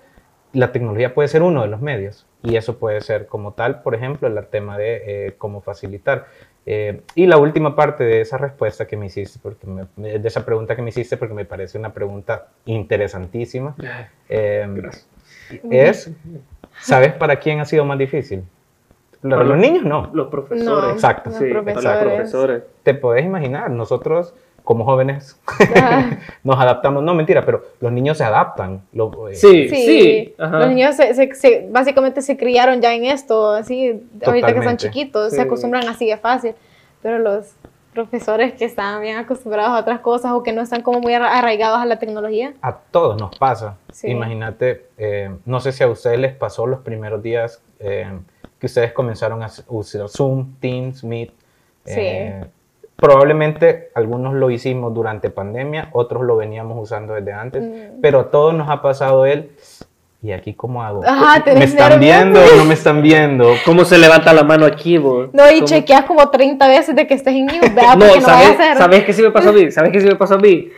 [0.52, 2.26] la tecnología puede ser uno de los medios.
[2.42, 4.90] Y eso puede ser como tal, por ejemplo, el tema de
[5.28, 6.26] eh, cómo facilitar.
[6.66, 10.44] Eh, y la última parte de esa respuesta que me hiciste, porque me- de esa
[10.44, 13.74] pregunta que me hiciste, porque me parece una pregunta interesantísima,
[14.28, 14.68] eh,
[15.70, 16.10] es,
[16.80, 18.44] ¿sabes para quién ha sido más difícil?
[19.22, 20.10] Para Para los niños no.
[20.12, 20.64] Los profesores.
[20.64, 21.30] No, Exacto.
[21.30, 22.12] los Sí, para los profesores.
[22.14, 22.62] profesores.
[22.84, 24.34] Te puedes imaginar, nosotros
[24.68, 25.40] como jóvenes
[26.44, 28.82] nos adaptamos, no mentira, pero los niños se adaptan.
[28.92, 30.34] Lo- eh, Sí, Sí, sí.
[30.36, 30.58] ajá.
[30.58, 33.88] los niños se, se- se- básicamente se criaron ya en esto, así,
[34.26, 34.84] ahorita que están Totalmente.
[34.90, 35.36] chiquitos, Sí.
[35.36, 36.54] se acostumbran así de fácil,
[37.00, 37.54] pero los
[37.94, 41.38] profesores que están bien acostumbrados a otras cosas o que no están como muy arra-
[41.38, 43.78] arraigados a la tecnología, A todos nos pasa.
[43.90, 44.08] Sí.
[44.08, 48.06] Imagínate, eh, no sé si a ustedes les pasó los primeros días eh,
[48.58, 51.32] que ustedes comenzaron a usar Zoom, Teams, Meet.
[51.86, 52.44] eh,
[52.98, 58.00] probablemente algunos lo hicimos durante pandemia, otros lo veníamos usando desde antes, Mm.
[58.02, 59.50] pero a todos nos ha pasado el...
[60.20, 61.02] ¿Y aquí cómo hago?
[61.06, 61.98] Ajá, ¿Me están nervioso.
[62.00, 63.52] viendo o no me están viendo?
[63.64, 65.28] ¿Cómo se levanta la mano aquí, vos?
[65.32, 67.96] no, y ¿Cómo- chequeas como 30 veces de que estés en mute, ¿verdad?
[67.96, 68.76] No, no vaya a ¿sabes, ser.
[68.78, 69.70] ¿sabes qué sí me pasó a mí?
[69.70, 70.70] ¿Sabes qué sí me pasó a mí?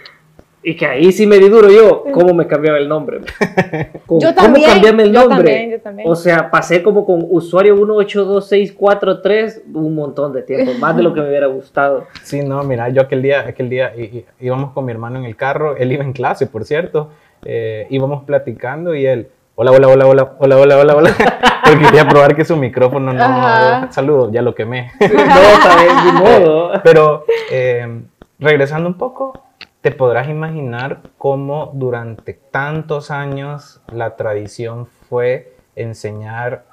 [0.63, 3.21] Y que ahí sí me di duro yo, ¿cómo me cambiaba el nombre?
[4.07, 5.37] ¿Cómo, Yo también, ¿Cómo cambiarme el yo nombre?
[5.39, 6.09] también, yo también.
[6.09, 11.23] O sea, pasé como con usuario 182643 un montón de tiempo, más de lo que
[11.23, 12.07] me hubiera gustado.
[12.23, 13.93] Sí, no, mira, yo aquel día, aquel día
[14.39, 17.09] íbamos con mi hermano en el carro, él iba en clase, por cierto,
[17.45, 21.11] eh, íbamos platicando y él, hola, hola, hola, hola, hola, hola, hola, hola,
[21.65, 23.89] porque quería probar que su micrófono no, Ajá.
[23.91, 24.93] saludos, ya lo quemé.
[25.01, 26.73] No, sabes, ni modo.
[26.85, 28.03] Pero eh,
[28.39, 29.33] regresando un poco,
[29.81, 36.65] te podrás imaginar cómo durante tantos años la tradición fue enseñar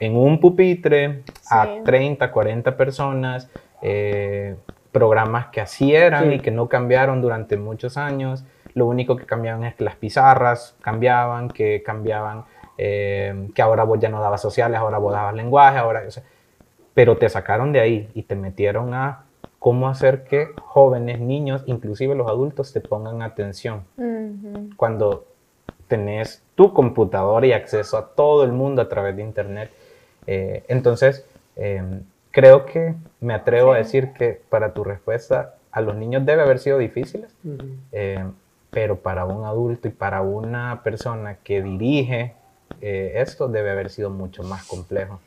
[0.00, 1.70] en un pupitre a Sí.
[1.84, 3.48] 30, 40 personas,
[3.82, 4.56] eh,
[4.92, 6.34] programas que así eran Sí.
[6.34, 8.44] y que no cambiaron durante muchos años.
[8.74, 12.44] Lo único que cambiaban es que las pizarras cambiaban, que cambiaban,
[12.78, 16.02] eh, que ahora vos ya no dabas sociales, ahora vos dabas lenguaje, ahora...
[16.06, 16.22] o sea,
[16.94, 19.25] pero te sacaron de ahí y te metieron a
[19.58, 23.84] cómo hacer que jóvenes, niños, inclusive los adultos te pongan atención
[24.76, 25.26] cuando
[25.88, 29.70] tenés tu computadora y acceso a todo el mundo a través de internet.
[30.26, 31.24] Eh, entonces,
[31.56, 31.82] eh,
[32.30, 36.58] creo que me atrevo a decir que para tu respuesta, a los niños debe haber
[36.58, 37.34] sido difíciles,
[37.92, 38.24] eh,
[38.70, 42.34] pero para un adulto y para una persona que dirige
[42.80, 45.20] eh, esto debe haber sido mucho más complejo.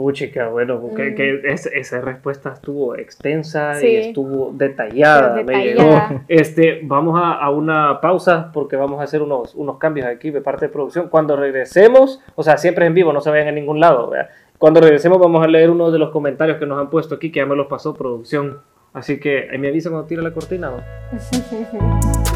[0.00, 1.14] Puchica, bueno, porque Mm.
[1.14, 3.96] que es- esa respuesta estuvo extensa y Sí.
[3.96, 5.34] estuvo detallada.
[5.34, 6.08] Pero me detallada.
[6.08, 6.20] llegó.
[6.28, 10.40] Este, vamos a, a una pausa porque vamos a hacer unos, unos cambios aquí de
[10.40, 11.08] parte de producción.
[11.10, 14.08] Cuando regresemos, o sea, siempre en vivo, no se vayan a ningún lado.
[14.10, 14.30] ¿verdad?
[14.58, 17.40] Cuando regresemos vamos a leer uno de los comentarios que nos han puesto aquí, que
[17.40, 18.58] ya me los pasó producción.
[18.92, 20.70] Así que ahí me avisa cuando tire la cortina.
[20.70, 20.82] ¿no?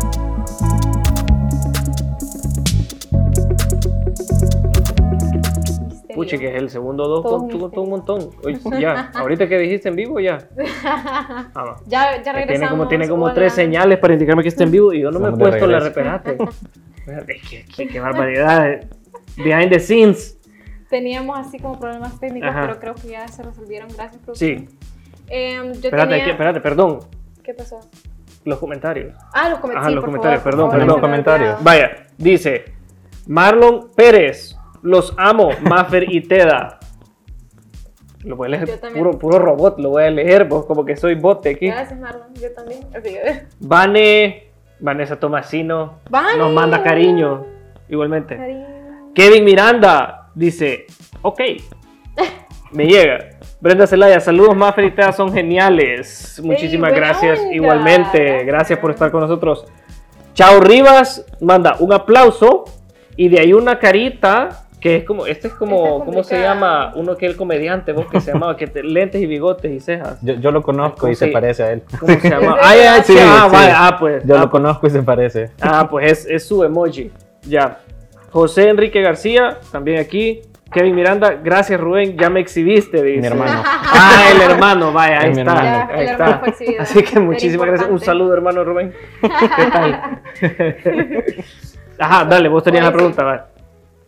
[6.15, 7.83] Puche, que es el segundo dos Todo con un todo, misterio.
[7.83, 8.31] un montón.
[8.45, 10.39] Oye, ya, ahorita que dijiste en vivo, ya.
[10.85, 11.77] Ah.
[11.87, 12.47] Ya, ya regresamos.
[12.47, 13.35] Tiene como, tiene como Hola.
[13.35, 15.81] tres señales para indicarme que está en vivo y yo no me he puesto la
[15.81, 16.37] reperate.
[17.77, 18.81] Que- qué barbaridad.
[19.37, 20.39] Behind the scenes.
[20.89, 22.63] Teníamos así como problemas técnicos, Ajá.
[22.63, 23.89] pero creo que ya se resolvieron.
[23.89, 24.37] Gracias, productor.
[24.37, 24.69] Sí.
[25.29, 26.25] Em, yo Espérate, tenía...
[26.25, 27.01] que- espérate, perdón.
[27.43, 27.81] ¿Qué pasó?
[28.45, 29.15] Los comentarios.
[29.33, 29.87] Ah, los comentarios.
[29.87, 30.91] Ajá, los comentarios, perdón, favor, perdón.
[30.91, 31.65] había Comentarios.
[31.65, 32.65] Vaya, dice
[33.27, 34.54] Marlon Pérez.
[34.85, 36.79] Los amo, Maffer y Teda.
[38.23, 41.15] Lo voy a leer puro, puro robot, lo voy a leer, pues, como que soy
[41.15, 41.69] bote aquí.
[41.69, 42.35] Gracias, Marlon.
[42.35, 42.81] Yo también.
[42.89, 43.47] Ok.
[43.61, 46.37] Vane, Vanessa Tomasino Vane.
[46.37, 47.47] nos manda cariño,
[47.89, 48.37] igualmente.
[48.37, 48.67] Cariño.
[49.15, 50.85] Kevin Miranda dice,
[51.23, 51.41] ok,
[52.73, 53.31] me llega.
[53.61, 56.39] Brenda Zelaya, saludos Maffer y Teda, son geniales.
[56.45, 57.55] Muchísimas gracias, onda.
[57.55, 58.45] igualmente.
[58.45, 59.65] Gracias por estar con nosotros.
[60.35, 62.65] Chao Rivas manda un aplauso
[63.17, 66.41] y de ahí una carita que es como, este es como, Este es ¿cómo se
[66.43, 66.93] llama?
[66.95, 70.19] Uno que el comediante, vos que se llamaba, que te- lentes y bigotes y cejas.
[70.21, 71.83] Yo, yo lo conozco ¿Cómo y se se- parece a él.
[71.99, 72.57] ¿Cómo se llama?
[72.61, 73.57] Es ah, sí, ah, sí.
[73.57, 74.23] vaya, ah, pues.
[74.27, 75.53] Yo ah, lo conozco y se parece.
[75.59, 77.11] Ah, pues es, es su emoji.
[77.49, 77.79] Ya.
[78.31, 80.43] José Enrique García, también aquí.
[80.71, 83.21] Kevin Miranda, gracias Rubén, ya me exhibiste, dice.
[83.23, 83.63] Mi hermano.
[83.97, 85.55] Ah, el hermano, vaya, ahí Es mi está.
[85.65, 86.83] Ya, ahí el hermano está.
[86.83, 87.89] Así que muchísimas gracias.
[87.89, 88.93] Un saludo, hermano Rubén.
[89.23, 90.21] ¿Qué tal?
[91.99, 93.54] Ajá, dale, vos tenías la Pues, pregunta, va.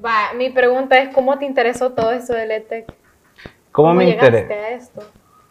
[0.06, 2.92] Va, mi pregunta es, ¿cómo te interesó todo esto del ETEC?
[3.72, 4.52] ¿Cómo, me interesa?
[4.54, 5.02] a esto?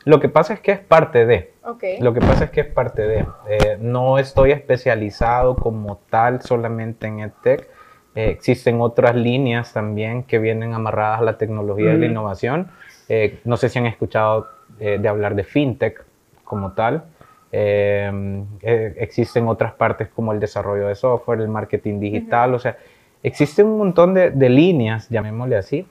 [0.05, 1.51] Lo que pasa es que es parte de.
[1.63, 1.83] Ok.
[1.99, 3.25] Lo que pasa es que es parte de.
[3.49, 7.67] eh, no estoy especializado como tal solamente en EdTech.
[8.15, 12.11] Eh, existen otras líneas también que vienen amarradas a la tecnología y la Mm.
[12.11, 12.71] innovación.
[13.09, 14.47] Eh, no sé si han escuchado
[14.79, 16.03] eh, de hablar de FinTech
[16.43, 17.03] como tal.
[17.51, 22.53] Eh, eh, existen otras partes como el desarrollo de software, el marketing digital.
[22.53, 22.77] O sea,
[23.27, 25.87] existe un montón de, de líneas, llamémosle así,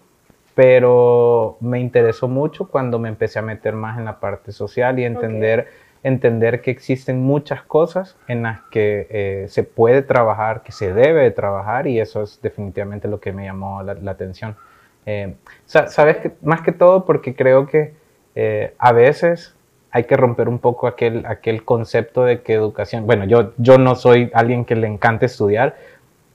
[0.55, 5.05] pero me interesó mucho cuando me empecé a meter más en la parte social y
[5.05, 5.68] entender,
[6.03, 11.23] entender que existen muchas cosas en las que eh, se puede trabajar, que se debe
[11.23, 14.57] de trabajar y eso es definitivamente lo que me llamó la, la atención.
[15.07, 15.35] Eh,
[15.66, 17.94] sa- Sabes que más que todo porque creo que
[18.37, 19.57] eh, a veces
[19.90, 23.94] hay que romper un poco aquel, aquel concepto de que educación, bueno, yo, yo no
[23.94, 25.77] soy alguien que le encante estudiar,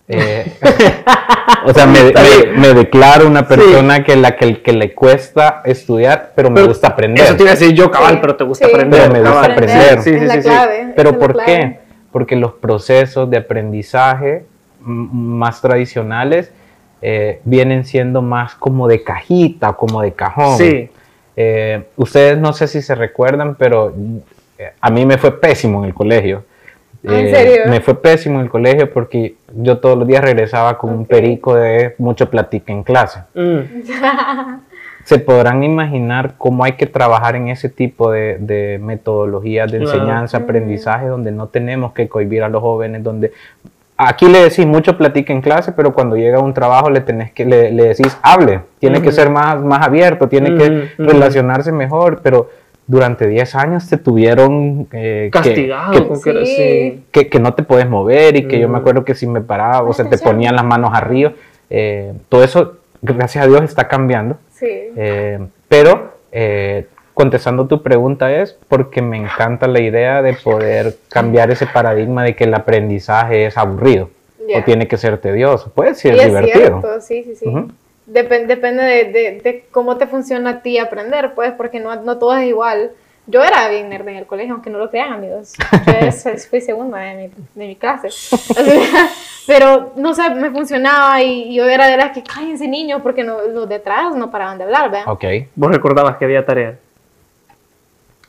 [0.10, 0.52] eh,
[1.66, 6.34] o sea, me, me- me declaro una persona que la que, que le cuesta estudiar,
[6.36, 7.24] pero me Pero gusta aprender.
[7.26, 8.72] Eso te iba a decir yo, cabal, Sí, pero te gusta sí.
[8.74, 9.00] aprender.
[9.02, 9.52] Pero me gusta cabal.
[9.52, 10.02] aprender.
[10.02, 10.50] Sí, es sí, la sí, sí.
[10.50, 10.94] clave.
[10.96, 11.46] Pero la ¿por clave.
[11.46, 11.80] qué?
[12.12, 14.46] Porque los procesos de aprendizaje
[14.82, 16.52] más tradicionales
[17.02, 20.58] eh, vienen siendo más como de cajita, como de cajón.
[20.58, 20.90] Sí.
[21.36, 23.94] Eh, ustedes no sé si se recuerdan, pero
[24.82, 26.44] a mí me fue pésimo en el colegio.
[27.04, 27.62] ¿En Eh, serio?
[27.70, 31.08] Me fue pésimo en el colegio porque yo todos los días regresaba con un Ok.
[31.08, 33.20] perico de mucho platique en clase.
[33.34, 33.60] Mm.
[35.06, 39.94] Se podrán imaginar cómo hay que trabajar en ese tipo de, de metodologías de Claro.
[39.94, 43.32] enseñanza, aprendizaje, donde no tenemos que cohibir a los jóvenes, donde
[43.98, 47.46] aquí le decís mucho platique en clase, pero cuando llega un trabajo le tenés que
[47.46, 52.50] le, le decís hable, tiene que ser más, más abierto, tiene que relacionarse mejor, pero
[52.90, 55.92] durante 10 años te tuvieron eh, que- Castigado.
[55.92, 56.56] que, que- Sí.
[56.56, 57.04] sí.
[57.12, 59.84] que, que no te puedes mover y que yo me acuerdo que si me paraba,
[59.88, 61.32] o sea, te ponían las manos arriba.
[61.70, 64.38] eh, todo eso, gracias a Dios, está cambiando.
[64.52, 64.66] Sí.
[64.68, 71.52] Eh, pero eh, contestando tu pregunta es porque me encanta la idea de poder cambiar
[71.52, 74.10] ese paradigma de que el aprendizaje es aburrido
[74.52, 75.72] o tiene que ser tedioso.
[75.76, 76.58] Puede ser Sí, es divertido.
[76.82, 77.46] cierto, sí, sí, sí.
[78.12, 82.18] Depen- depende de, de- de cómo te funciona a ti aprender, pues, porque no, no
[82.18, 82.92] todo es igual.
[83.28, 85.54] Yo era bien nerd en el colegio, aunque no lo crean, amigos.
[85.86, 88.10] Yo fui segunda de mi, de mi clase.
[89.46, 93.42] Pero, no sé, me funcionaba y yo era de las que, cállense niños, porque no,
[93.44, 95.08] los detrás no paraban de hablar, ¿vean?
[95.08, 95.24] Ok.
[95.56, 96.76] Vos recordabas que había tarea.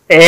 [0.08, 0.26] Ella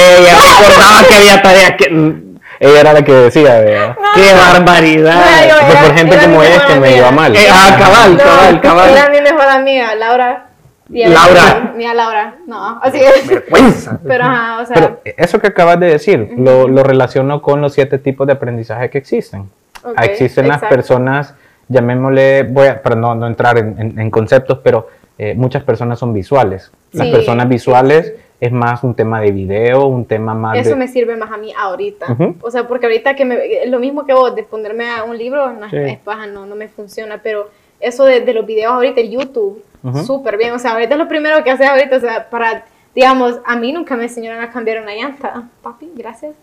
[0.60, 1.76] recordaba que había tarea.
[1.76, 2.31] Que...
[2.62, 3.96] Ella era la que decía, ¿verdad?
[4.14, 5.14] ¡Qué barbaridad!
[5.14, 7.34] No, yo Fue era- por gente era como ella que me iba mal.
[7.36, 8.90] Eh, ah, cabal, No, cabal, cabal.
[8.90, 10.46] Era mi mejor amiga, Laura.
[10.88, 11.72] Y Laura.
[11.74, 13.26] Mía Laura, no, así es.
[13.26, 13.98] Vergüenza.
[14.06, 17.72] Pero, ajá, o sea, Pero eso que acabas de decir, lo, lo relaciono con los
[17.72, 19.48] siete tipos de aprendizaje que existen.
[19.82, 21.34] ok, existen las personas,
[21.68, 25.98] llamémosle, voy a, para no, no entrar en, en- en conceptos, pero eh, muchas personas
[25.98, 26.70] son visuales.
[26.92, 28.12] Las Sí, personas visuales.
[28.42, 30.74] Es más un tema de video, un tema más Eso de...
[30.76, 32.16] me sirve más a mí ahorita.
[32.40, 35.52] O sea, porque ahorita que me, lo mismo que vos, de ponerme a un libro,
[35.52, 35.76] no, Sí.
[35.76, 37.20] es paja, no, no me funciona.
[37.22, 39.98] Pero eso de, de los videos ahorita, el YouTube, Ujú.
[40.02, 40.52] súper bien.
[40.54, 43.72] O sea, ahorita es lo primero que haces ahorita, o sea, para digamos, a mí
[43.72, 45.48] nunca me enseñaron a cambiar una llanta.
[45.62, 46.34] Papi, gracias.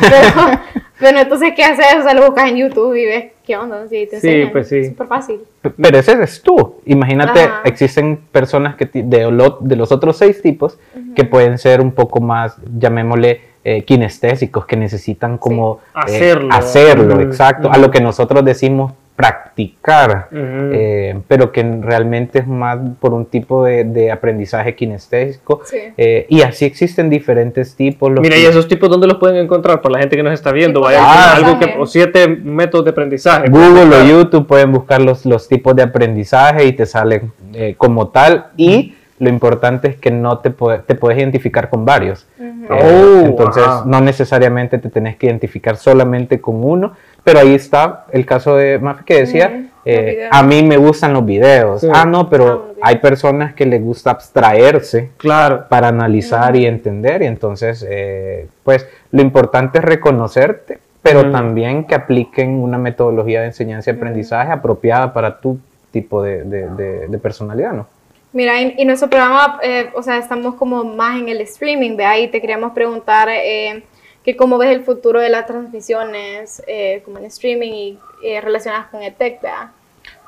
[0.00, 0.58] Pero,
[0.98, 1.86] pero entonces, ¿qué haces?
[1.98, 3.88] O sea, lo buscas en YouTube y ves qué onda.
[3.88, 4.52] Sí, te Sí, enseñan.
[4.52, 4.84] pues sí.
[4.88, 5.40] Súper fácil.
[5.80, 6.76] Pero ese eres tú.
[6.86, 7.62] Imagínate, Ajá.
[7.64, 10.78] existen personas que de, lo- de los otros seis tipos
[11.16, 16.48] que pueden ser un poco más, llamémosle, eh, kinestésicos, que necesitan como eh, Hacerlo.
[16.52, 17.70] hacerlo, exacto.
[17.72, 23.64] A lo que nosotros decimos practicar, eh, pero que realmente es más por un tipo
[23.64, 25.60] de, de aprendizaje kinestésico.
[25.64, 25.78] Sí.
[25.96, 28.10] Eh, y así existen diferentes tipos.
[28.10, 29.80] los Mira, que- ¿y esos tipos dónde los pueden encontrar?
[29.80, 31.78] Para la gente que nos está viendo, vaya de algo que, aprendizaje.
[31.82, 33.48] o siete métodos de aprendizaje.
[33.48, 38.08] Google o YouTube pueden buscar los, los tipos de aprendizaje y te salen eh, como
[38.08, 38.46] tal.
[38.56, 42.26] Y lo importante es que no te, puede- te puedes identificar con varios.
[42.40, 43.82] Eh, Oh, entonces, wow.
[43.84, 46.92] no necesariamente te tenés que identificar solamente con uno.
[47.24, 50.76] Pero ahí está el caso de Mafi que decía, Ujú, los eh, a mí me
[50.76, 51.80] gustan los videos.
[51.80, 51.88] Sí.
[51.92, 52.78] Ah, no, Ah, pero videos.
[52.82, 55.64] hay personas que les gusta abstraerse Claro.
[55.68, 57.22] para analizar y entender.
[57.22, 61.32] Y entonces, eh, pues lo importante es reconocerte, pero Ujú.
[61.32, 65.58] también que apliquen una metodología de enseñanza y aprendizaje apropiada para tu
[65.90, 67.86] tipo de, de- de- de personalidad, ¿no?
[68.32, 72.04] Mira, y, y nuestro programa, eh, o sea, estamos como más en el streaming, de
[72.04, 73.84] ahí te queríamos preguntar eh,
[74.24, 78.86] que cómo ves el futuro de las transmisiones eh, como en streaming y eh, relacionadas
[78.86, 79.68] con EdTech, ¿verdad?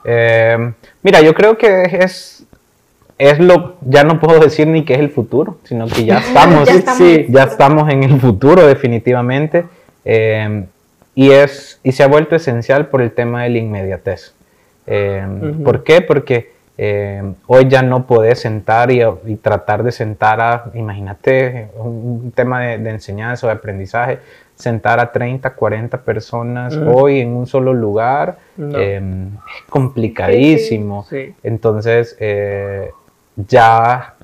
[0.05, 2.45] Eh, mira, yo creo que es,
[3.19, 6.69] es lo, ya no puedo decir ni que es el futuro, sino que ya estamos,
[6.69, 7.51] Ya estamos sí, en el ya futuro.
[7.53, 9.65] estamos en el futuro definitivamente.
[10.05, 10.65] Eh,
[11.15, 14.35] y, es, y se ha vuelto esencial por el tema de la inmediatez.
[14.87, 15.63] Eh, Ujú.
[15.65, 16.03] ¿Por qué?
[16.03, 22.33] Porque eh, hoy ya no podés sentar y, y tratar de sentar a, imagínate, un,
[22.35, 24.19] tema de, de enseñanza o de aprendizaje,
[24.55, 26.91] sentar a 30, 40 personas Ujú.
[26.91, 28.79] hoy en un solo lugar, No.
[28.79, 31.05] eh, es complicadísimo.
[31.09, 31.35] Sí.
[31.43, 32.91] Entonces, eh,
[33.37, 34.15] ya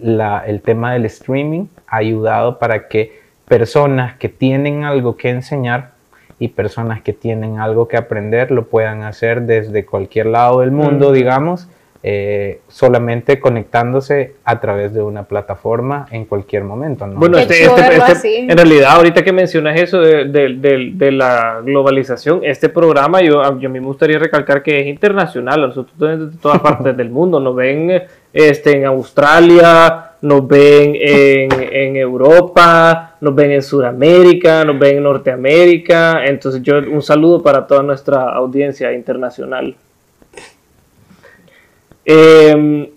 [0.00, 5.90] la- el tema del streaming ha ayudado para que personas que tienen algo que enseñar
[6.38, 11.06] y personas que tienen algo que aprender lo puedan hacer desde cualquier lado del mundo,
[11.06, 11.14] Ujú.
[11.14, 11.68] digamos,
[12.02, 17.06] eh, solamente conectándose a través de una plataforma en cualquier momento.
[17.06, 17.18] ¿no?
[17.18, 21.60] Bueno, este, este- este- en realidad, ahorita que mencionas eso de, de- de- de la
[21.64, 25.96] globalización, este programa, yo, a- yo a mí me gustaría recalcar que es internacional, nosotros
[25.98, 33.16] desde todas partes del mundo, nos ven este, en Australia, nos ven en, en Europa,
[33.20, 38.24] nos ven en Sudamérica, nos ven en Norteamérica, entonces yo un saludo para toda nuestra
[38.30, 39.74] audiencia internacional.
[42.06, 42.92] Eh,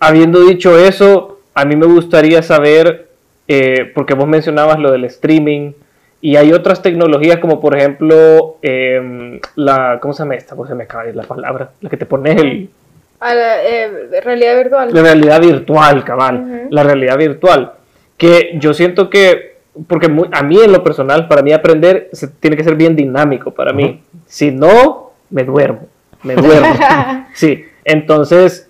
[0.00, 3.08] habiendo dicho eso, a mí me gustaría saber,
[3.48, 5.72] eh, porque vos mencionabas lo del streaming,
[6.20, 10.54] y hay otras tecnologías como por ejemplo, eh, la, ¿cómo se llama esta?
[10.54, 11.70] ¿Cómo se me acaba de ir la palabra?
[11.80, 12.70] La que te pones el,
[13.18, 13.90] A la, eh,
[14.24, 14.90] realidad virtual.
[14.94, 16.66] la realidad virtual, cabal, Ujú.
[16.70, 17.72] la realidad virtual,
[18.16, 19.56] que yo siento que,
[19.88, 22.94] porque muy- a mí en lo personal, para mí aprender se, tiene que ser bien
[22.94, 25.88] dinámico para mí, si no, me duermo,
[26.22, 26.68] me duermo.
[27.34, 28.68] Sí, entonces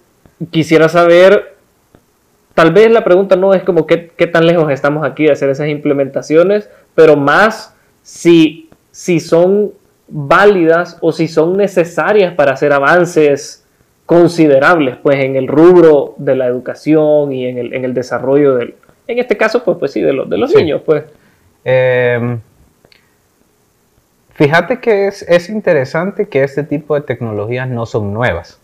[0.51, 1.55] quisiera saber,
[2.55, 5.49] tal vez la pregunta no es como qué, qué tan lejos estamos aquí de hacer
[5.51, 9.73] esas implementaciones, pero más si, si son
[10.09, 13.65] válidas o si son necesarias para hacer avances
[14.05, 18.75] considerables pues en el rubro de la educación y en el, en el desarrollo del,
[19.07, 20.59] en este caso pues, pues sí, de, los de los Sí.
[20.59, 21.05] niños pues.
[21.65, 22.37] Eh,
[24.35, 28.61] fíjate que es, es interesante que este tipo de tecnologías no son nuevas.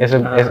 [0.00, 0.50] Eso es- es-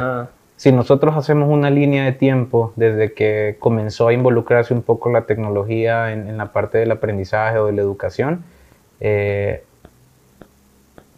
[0.58, 5.22] si nosotros hacemos una línea de tiempo desde que comenzó a involucrarse un poco la
[5.22, 8.44] tecnología en, en la parte del aprendizaje o de la educación,
[9.00, 9.64] eh,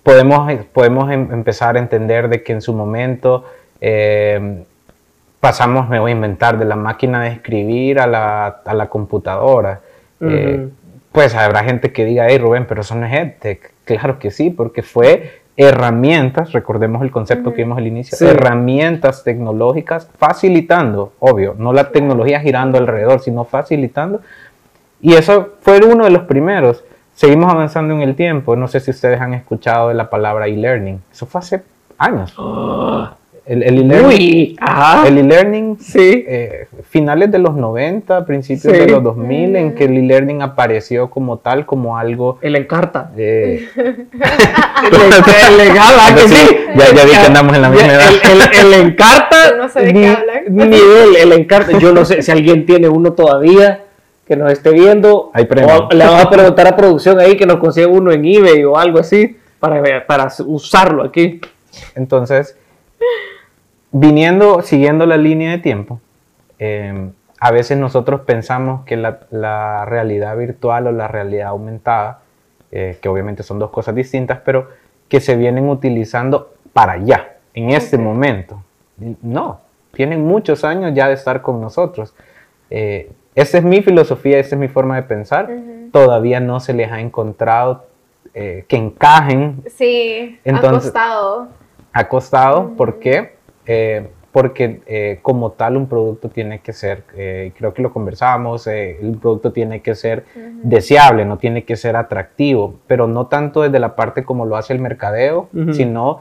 [0.04, 3.46] podemos, podemos em- empezar a entender de que en su momento
[3.82, 4.64] eh,
[5.40, 9.80] pasamos, me voy a inventar, de la máquina de escribir a la, a la computadora.
[10.22, 10.72] Eh, Ujú.
[11.14, 13.72] pues habrá gente que diga, hey Rubén, pero eso no es EdTech.
[13.86, 18.26] Claro que sí, porque fue herramientas, recordemos el concepto que vimos al inicio, Sí.
[18.26, 24.22] herramientas tecnológicas facilitando, obvio, no la tecnología girando alrededor, sino facilitando.
[25.02, 26.86] Y eso fue uno de los primeros.
[27.14, 28.56] Seguimos avanzando en el tiempo.
[28.56, 31.02] No sé si ustedes han escuchado de la palabra e-learning.
[31.12, 31.64] Eso fue hace
[31.98, 32.34] años.
[33.50, 35.08] El, el e-learning, Uy, ajá.
[35.08, 36.24] el e-learning Sí.
[36.28, 38.80] eh, finales de los 90, principios Sí.
[38.80, 42.38] de los 2000, en que el e-learning apareció como tal, como algo...
[42.42, 43.10] El encarta.
[43.18, 43.68] eh,
[45.58, 46.58] legal, ¿ah que sí?
[46.76, 48.08] ya, ya vi que andamos en la misma edad.
[48.24, 50.56] El, el, el encarta, Yo no sé de qué hablan.
[50.70, 51.78] nivel, el encarta.
[51.80, 53.84] Yo no sé si alguien tiene uno todavía
[54.28, 55.32] que nos esté viendo.
[55.34, 58.64] Hay o le vamos a preguntar a producción ahí que nos consiga uno en eBay
[58.64, 61.42] o algo así para, para usarlo aquí.
[61.96, 62.56] Entonces,
[63.92, 66.00] viniendo, siguiendo la línea de tiempo,
[66.60, 67.10] eh,
[67.40, 72.20] a veces nosotros pensamos que la, la realidad virtual o la realidad aumentada,
[72.72, 74.68] eh, que obviamente son dos cosas distintas, pero
[75.08, 78.02] que se vienen utilizando para allá, en este Ok.
[78.04, 78.64] momento.
[79.22, 79.62] No,
[79.94, 82.14] tienen muchos años ya de estar con nosotros.
[82.70, 85.50] Eh, esa es mi filosofía, esa es mi forma de pensar.
[85.50, 85.90] Ujú.
[85.92, 87.86] Todavía no se les ha encontrado
[88.34, 91.48] eh, que encajen Sí, Entonces- acostado.
[91.94, 92.60] ha costado.
[92.62, 92.76] Ujú.
[92.76, 93.39] ¿Por qué?
[93.72, 98.66] Eh, porque eh, como tal un producto tiene que ser, eh, creo que lo conversamos,
[98.68, 100.60] eh, el producto tiene que ser Ujú.
[100.64, 104.74] deseable, no tiene que ser atractivo, pero no tanto desde la parte como lo hace
[104.74, 105.74] el mercadeo, Ujú.
[105.74, 106.20] sino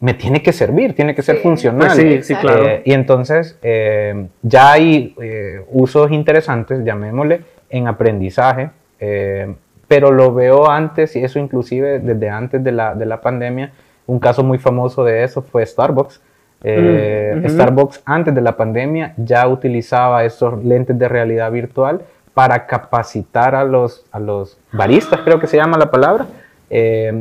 [0.00, 1.42] me tiene que servir, tiene que ser Sí.
[1.42, 1.88] funcional.
[1.88, 2.66] Pues sí, sí, claro.
[2.66, 8.70] Eh, y entonces eh, ya hay eh, usos interesantes, llamémosle, en aprendizaje,
[9.00, 9.54] eh,
[9.88, 13.72] pero lo veo antes, y eso inclusive desde antes de la, de la pandemia,
[14.06, 16.22] un caso muy famoso de eso fue Starbucks.
[16.64, 17.42] Eh.
[17.48, 22.00] Starbucks antes de la pandemia ya utilizaba estos lentes de realidad virtual
[22.34, 26.26] para capacitar a los, a los baristas, creo que se llama la palabra,
[26.70, 27.12] eh,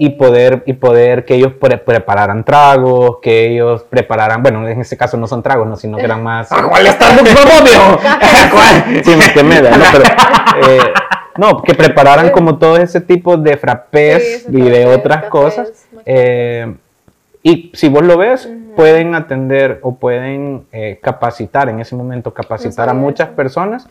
[0.00, 4.96] y poder, y poder que ellos pre- prepararan tragos, que ellos prepararan, bueno, en este
[4.96, 6.50] caso no son tragos, no, sino que eran más...
[6.52, 7.34] ¿A cuál Starbucks?
[8.52, 9.04] ¿Cuál?
[9.04, 9.68] Sí, me quemé, ¿no?
[9.92, 10.04] Pero,
[10.68, 10.80] eh,
[11.36, 15.86] no, que prepararan como todo ese tipo de frappés Sí, y de otras cafés, cosas.
[16.04, 16.74] eh,
[17.50, 18.74] y si vos lo ves, Ujú.
[18.76, 23.88] pueden atender o pueden eh, capacitar en ese momento, capacitar a muchas personas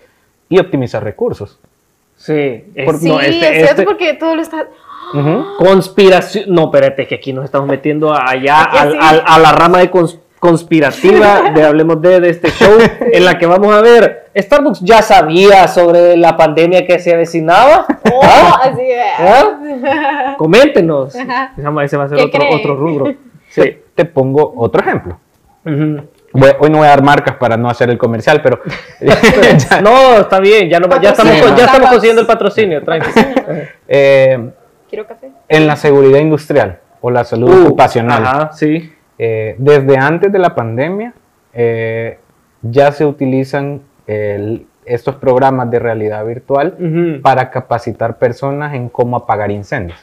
[0.50, 1.60] y optimizar recursos.
[2.16, 4.68] Sí, es, Por- Sí, no, este- es cierto este- porque todo lo está...
[5.14, 5.46] Ujú.
[5.58, 6.46] Conspiración.
[6.50, 8.98] No, espérate, es que aquí nos estamos metiendo allá al- sí.
[9.00, 13.38] al- a la rama de cons- conspirativa de Hablemos de, de este show, en la
[13.38, 14.26] que vamos a ver.
[14.36, 17.86] Starbucks ya sabía sobre la pandemia que se avecinaba.
[18.12, 18.60] Oh, ¿Ah?
[18.64, 19.02] así de...
[19.20, 20.36] ¿Ah?
[20.38, 21.16] Coméntenos.
[21.16, 21.24] Ese
[21.84, 23.14] ese va a ser ¿Qué otro, otro rubro.
[23.62, 23.78] Te, Sí.
[23.96, 25.20] te pongo otro ejemplo.
[25.66, 28.60] Voy- hoy no voy a dar marcas para no hacer el comercial, pero
[29.02, 33.26] ya- No, está bien, ya, no, ya, estamos, ya estamos consiguiendo el patrocinio, tranquilo.
[33.88, 34.50] eh,
[34.90, 35.32] Quiero café.
[35.50, 38.24] en la seguridad industrial o la salud Uh, ocupacional.
[38.26, 38.94] Ajá, sí.
[39.20, 41.14] Eh, desde antes de la pandemia
[41.54, 42.20] eh,
[42.62, 46.78] ya se utilizan el- estos programas de realidad virtual
[47.22, 50.00] para capacitar personas en cómo apagar incendios.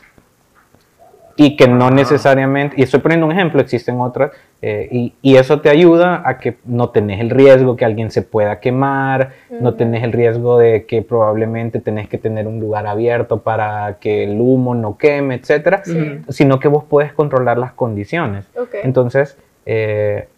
[1.36, 4.30] Y que no necesariamente, y estoy poniendo un ejemplo, existen otras,
[4.62, 8.22] eh, y, y eso te ayuda a que no tenés el riesgo que alguien se
[8.22, 9.78] pueda quemar, no Ujú.
[9.78, 14.40] tenés el riesgo de que probablemente tenés que tener un lugar abierto para que el
[14.40, 16.20] humo no queme, etcétera, Sí.
[16.28, 18.46] sino que vos puedes controlar las condiciones.
[18.56, 18.76] Ok.
[18.84, 20.28] Entonces, eh,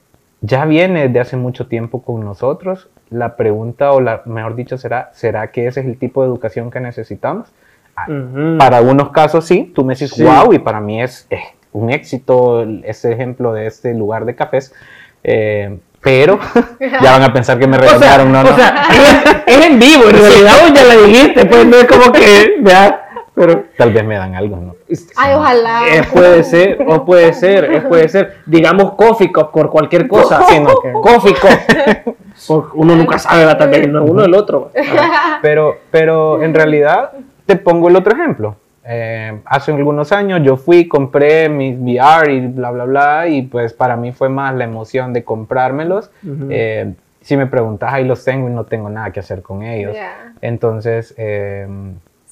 [0.41, 2.89] ya viene de hace mucho tiempo con nosotros.
[3.11, 6.71] La pregunta, o la, mejor dicho, será, ¿será que ese es el tipo de educación
[6.71, 7.53] que necesitamos?
[7.97, 8.59] Ah, Ujú.
[8.59, 10.23] Para algunos casos sí, tú me dices, Sí.
[10.23, 11.41] wow, y para mí es eh,
[11.73, 14.75] un éxito ese ejemplo de este lugar de cafés.
[15.25, 16.39] Eh, pero
[17.03, 18.55] ya van a pensar que me O sea, regañaron, no, o no.
[18.57, 22.13] sea, es, es en vivo, en realidad vos ya la dijiste, pues no es como
[22.13, 23.03] que, vea,
[23.35, 24.77] pero Tal vez me dan algo, ¿no?
[25.17, 25.83] Ay, ojalá.
[25.91, 30.43] eh, puede ser, o puede ser, eh, puede ser, digamos coffee cup por cualquier cosa,
[30.49, 32.17] Sí, no, que- coffee cup,
[32.75, 34.71] uno nunca sabe, va también, no es uno del otro.
[35.43, 37.11] Pero, pero en realidad,
[37.47, 38.57] te pongo el otro ejemplo.
[38.89, 43.73] Eh, hace algunos años yo fui, compré mis VR y bla, bla, bla, y pues
[43.73, 46.11] para mí fue más la emoción de comprármelos.
[46.51, 49.97] Eh, si me preguntas, ahí los tengo y no tengo nada que hacer con ellos.
[50.41, 51.67] Entonces, eh,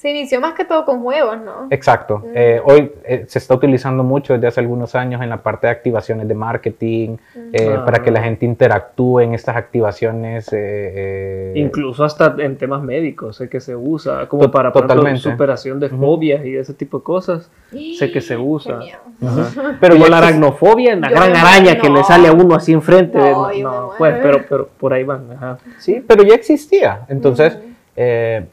[0.05, 1.65] Se inició más que todo con juegos, ¿no?
[1.71, 2.19] exacto.
[2.19, 2.31] Mm.
[2.35, 5.71] Eh, hoy eh, se está utilizando mucho desde hace algunos años en la parte de
[5.71, 7.17] activaciones de marketing,
[7.51, 7.83] eh, Ah.
[7.83, 10.47] para que la gente interactúe en estas activaciones.
[10.53, 10.57] eh,
[10.95, 14.95] eh, Incluso hasta en temas médicos, sé que se usa, como To- para por ejemplo,
[14.97, 15.27] totalmente.
[15.31, 17.49] superación de fobias y ese tipo de cosas.
[17.97, 18.77] Sé que se usa.
[18.77, 18.99] Qué miedo.
[19.19, 22.73] Pero Pero ya la aracnofobia, la Yo gran araña que le sale a uno así
[22.73, 23.17] enfrente.
[23.17, 25.31] de- No, me no, pues, pero, pero por ahí van.
[25.35, 25.57] ajá.
[25.79, 27.07] Sí, pero ya existía.
[27.09, 27.57] Entonces,
[27.95, 28.45] eh,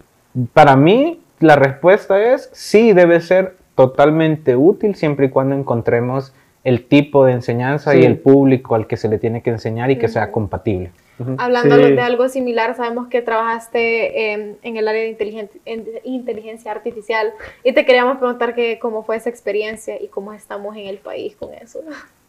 [0.55, 6.33] para mí, la respuesta es sí, debe ser totalmente útil siempre y cuando encontremos
[6.65, 8.07] el tipo de enseñanza y Sí.
[8.07, 10.93] el público al que se le tiene que enseñar y que sea compatible.
[11.39, 11.93] Hablando Sí.
[11.93, 17.33] de algo similar, sabemos que trabajaste eh, en el área de inteligen- en inteligencia artificial
[17.65, 21.37] y te queríamos preguntar que cómo fue esa experiencia y cómo estamos en el país
[21.37, 21.81] con eso.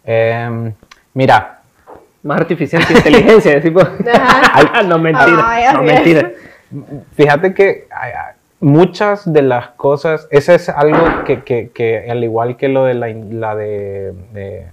[0.04, 0.74] Em,
[1.14, 1.60] mira,
[2.24, 3.60] Más artificial que inteligencia.
[3.62, 3.82] tipo.
[3.82, 4.82] Ajá.
[4.84, 5.42] no, mentira.
[5.46, 6.32] Ay, no, mentira.
[7.16, 8.34] fíjate que ay, ay,
[8.64, 12.94] muchas de las cosas, ese es algo que, que- que al igual que lo de
[12.96, 14.66] la, de, de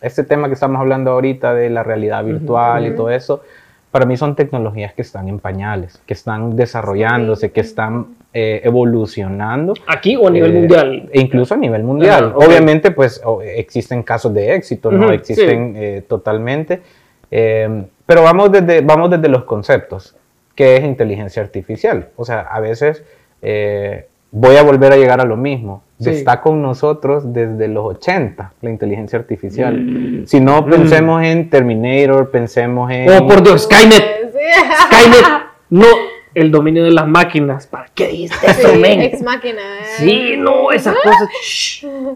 [0.00, 3.42] este tema que estamos hablando ahorita de la realidad virtual y todo eso,
[3.90, 9.72] para mí son tecnologías que están en pañales, que están desarrollándose, que están eh, evolucionando.
[9.86, 11.08] ¿Aquí o a nivel Eh, mundial?
[11.12, 12.32] e incluso a nivel mundial.
[12.34, 15.10] Obviamente, pues existen casos de éxito, ¿no?
[15.12, 16.82] Existen eh, totalmente.
[17.30, 20.14] Pero vamos desde, vamos desde los conceptos.
[20.54, 22.08] ¿Qué es inteligencia artificial?
[22.16, 23.02] O sea, a veces
[23.42, 25.82] eh, voy a volver a llegar a lo mismo.
[25.98, 26.10] Sí.
[26.10, 29.78] Está con nosotros desde los 80, la inteligencia artificial.
[29.80, 30.26] Mm.
[30.26, 33.08] Si no pensemos en Terminator, pensemos en...
[33.10, 34.04] Oh, por Dios, Skynet.
[34.36, 34.62] Sí.
[34.86, 35.24] Skynet.
[35.70, 35.86] No,
[36.34, 37.66] el dominio de las máquinas.
[37.66, 39.00] ¿Para qué dijiste eso, Sí, men?
[39.00, 39.60] ex máquina.
[39.80, 39.84] eh.
[39.98, 41.28] Sí, no, esas cosas.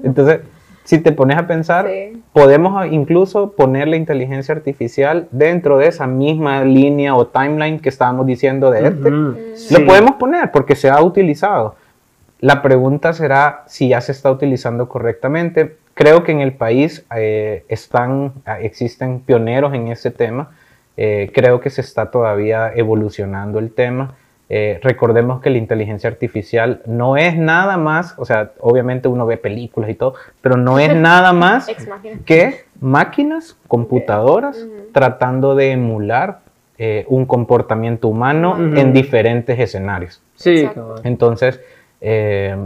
[0.05, 0.41] Entonces,
[0.91, 2.21] si te pones a pensar, Sí.
[2.33, 8.27] podemos incluso poner la inteligencia artificial dentro de esa misma línea o timeline que estábamos
[8.27, 9.13] diciendo de EdTech.
[9.13, 9.75] Ujú, sí.
[9.79, 11.77] Lo podemos poner porque se ha utilizado.
[12.41, 15.77] La pregunta será si ya se está utilizando correctamente.
[15.95, 20.51] Creo que en el país eh, están, ah, existen pioneros en ese tema.
[20.97, 24.15] Eh, creo que se está todavía evolucionando el tema.
[24.53, 29.37] Eh, recordemos que la inteligencia artificial no es nada más, o sea, obviamente uno ve
[29.37, 31.69] películas y todo, pero no es nada más
[32.25, 36.41] que máquinas, computadoras, tratando de emular
[36.79, 40.21] eh, un comportamiento humano en diferentes escenarios.
[40.35, 40.69] Sí.
[41.05, 41.61] Entonces,
[42.01, 42.57] eh,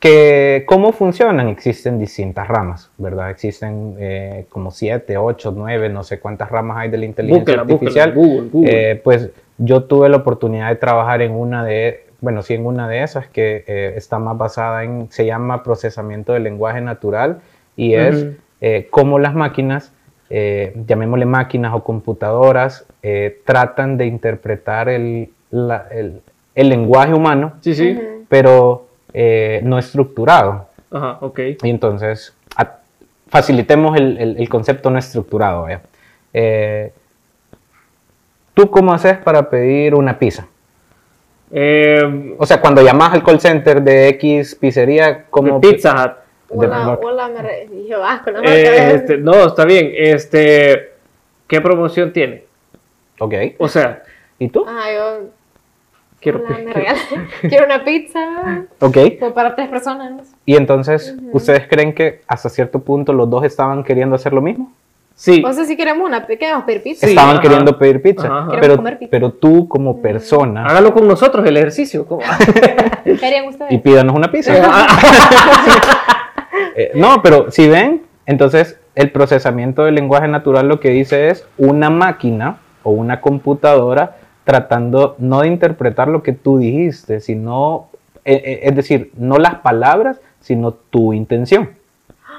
[0.00, 1.48] que, ¿cómo funcionan?
[1.48, 3.30] Existen distintas ramas, ¿verdad?
[3.30, 7.62] Existen eh, como siete, ocho, nueve, no sé cuántas ramas hay de la inteligencia Búsquela,
[7.64, 7.90] búsquela.
[7.90, 8.14] artificial.
[8.14, 8.90] Google, Google.
[8.92, 9.30] Eh, pues
[9.62, 13.28] yo tuve la oportunidad de trabajar en una de, bueno, sí, en una de esas
[13.28, 17.40] que eh, está más basada en, se llama procesamiento del lenguaje natural
[17.76, 18.34] y es Ujú.
[18.62, 19.92] eh, cómo las máquinas,
[20.30, 26.22] eh, llamémosle máquinas o computadoras, eh, tratan de interpretar el, la- el-
[26.54, 27.98] el lenguaje humano, sí, sí.
[28.28, 30.68] Pero eh, no estructurado.
[30.90, 31.38] Ajá, ok.
[31.62, 32.78] Y entonces, a-
[33.28, 35.62] facilitemos el, el- el concepto no estructurado.
[35.62, 35.80] ¿vaya?
[36.32, 36.92] Eh,
[38.60, 40.46] ¿Tú cómo haces para pedir una pizza?
[41.50, 46.58] Eh, O sea, cuando llamas al call center de X pizzería, ¿cómo Pizza Hut.
[46.58, 47.68] Hola, de- hola, me re...
[47.88, 48.54] Yo, ah, con la marca.
[48.54, 49.92] Eh, este, no, está bien.
[49.96, 50.92] Este,
[51.46, 52.44] ¿qué promoción tiene?
[53.18, 53.32] Ok.
[53.56, 54.02] O sea,
[54.38, 54.62] ¿Y tú?
[54.68, 55.30] Ah, yo...
[56.20, 56.98] quiero, hola, me quiero-.
[57.40, 58.64] Quiero una pizza.
[58.80, 58.98] Ok.
[59.18, 60.34] Como para tres personas.
[60.44, 64.70] Y entonces, ¿ustedes creen que hasta cierto punto los dos estaban queriendo hacer lo mismo?
[65.20, 65.42] Sí.
[65.46, 67.06] O sea, si queremos una queremos pedir pizza.
[67.06, 67.42] Sí, estaban ajá.
[67.42, 68.26] queriendo pedir pizza.
[68.26, 68.46] Ajá, ajá.
[68.52, 69.10] Pero, Queremos comer pizza.
[69.10, 72.06] pero tú como persona, Hágalo con nosotros el ejercicio.
[72.06, 72.22] ¿cómo?
[73.04, 73.70] ¿Qué harían ustedes?
[73.70, 74.54] y pídanos una pizza.
[76.76, 81.46] Eh, no, pero si ven, entonces el procesamiento del lenguaje natural lo que dice es
[81.58, 87.88] una máquina o una computadora tratando no de interpretar lo que tú dijiste, sino,
[88.24, 91.70] eh, eh, es decir, no las palabras, sino tu intención.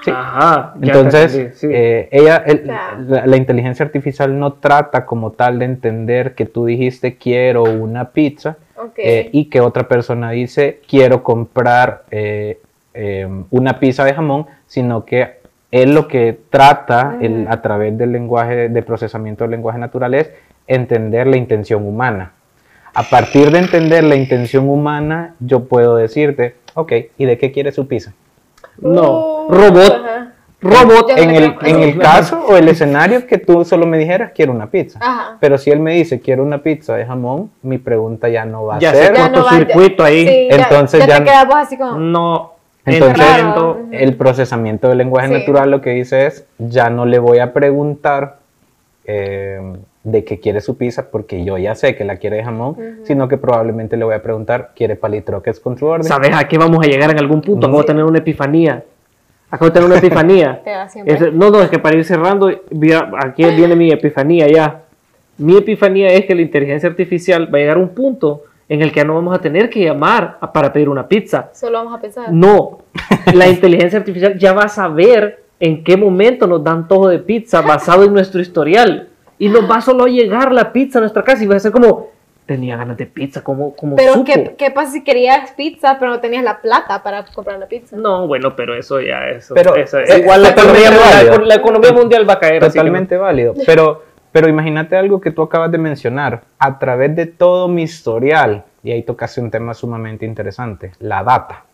[0.04, 0.10] Sí.
[0.10, 0.74] Ajá.
[0.80, 1.66] ya Entonces, entendí, sí.
[1.70, 6.64] eh, ella, el- la, la inteligencia artificial no trata como tal de entender que tú
[6.66, 8.56] dijiste quiero una pizza
[8.96, 12.60] eh, y que otra persona dice quiero comprar eh,
[12.94, 15.40] eh, una pizza de jamón, sino que
[15.70, 20.30] él lo que trata el- a través del lenguaje de procesamiento del lenguaje natural es
[20.66, 22.32] entender la intención humana.
[22.94, 27.72] A partir de entender la intención humana, yo puedo decirte, ok, ¿y de qué quiere
[27.72, 28.12] su pizza?
[28.80, 29.46] No.
[29.46, 29.92] Uh, Robot.
[30.04, 30.28] ajá.
[30.60, 31.10] Robot.
[31.16, 34.70] En el, en el caso o el escenario que tú solo me dijeras, quiero una
[34.70, 34.98] pizza.
[35.02, 35.36] Ajá.
[35.40, 38.76] Pero si él me dice, quiero una pizza de jamón, mi pregunta ya no va
[38.76, 39.16] a Ya se ser.
[39.16, 40.24] Ya no cortocircuito ahí.
[40.26, 41.98] Sí, Entonces ya, ya- te quedas vos así como...
[41.98, 42.52] No.
[42.84, 43.18] Entonces.
[43.18, 43.78] Raro.
[43.92, 45.34] el procesamiento del lenguaje Sí.
[45.34, 48.38] natural lo que dice es, ya no le voy a preguntar
[49.04, 49.60] eh,
[50.04, 53.28] de qué quiere su pizza, porque yo ya sé que la quiere de jamón, sino
[53.28, 56.04] que probablemente le voy a preguntar, ¿quiere palitroques con su orden?
[56.04, 57.66] ¿Sabes a qué vamos a llegar en algún punto?
[57.66, 57.86] Acabo de Sí.
[57.86, 58.84] tener una epifanía.
[59.50, 60.60] Acabo de tener una epifanía.
[60.64, 61.14] Te da siempre.
[61.14, 64.80] Es- no, no, es que para ir cerrando, aquí viene mi epifanía ya.
[65.38, 68.90] Mi epifanía es que la inteligencia artificial va a llegar a un punto en el
[68.90, 71.50] que ya no vamos a tener que llamar a- para pedir una pizza.
[71.52, 72.32] Solo vamos a pensar.
[72.32, 72.78] No,
[73.34, 77.60] la inteligencia artificial ya va a saber en qué momento nos dan todo de pizza
[77.60, 79.08] basado en nuestro historial.
[79.42, 81.72] Y nos va solo a llegar la pizza a nuestra casa y va a ser
[81.72, 82.10] como,
[82.46, 84.24] tenía ganas de pizza, como, como Pero supo?
[84.24, 87.96] ¿qué, ¿qué pasa si querías pizza pero no tenías la plata para comprar la pizza?
[87.96, 89.52] No, bueno, pero eso ya eso.
[89.54, 91.38] Pero, eso- eh, igual la economía, válido.
[91.40, 92.62] la, economía mundial va a caer.
[92.62, 92.68] no.
[92.68, 93.54] Totalmente válido.
[93.66, 96.42] Pero, pero imagínate algo que tú acabas de mencionar.
[96.60, 101.64] A través de todo mi historial, y ahí tocaste un tema sumamente interesante, la data.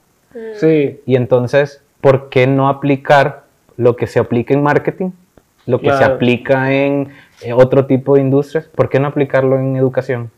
[0.54, 3.42] Sí, Y entonces, ¿por qué no aplicar
[3.76, 5.10] lo que se aplica en marketing?
[5.66, 6.14] Lo que se Claro.
[6.14, 7.10] aplica en
[7.42, 10.30] eh, otro tipo de industrias, ¿por qué no aplicarlo en educación?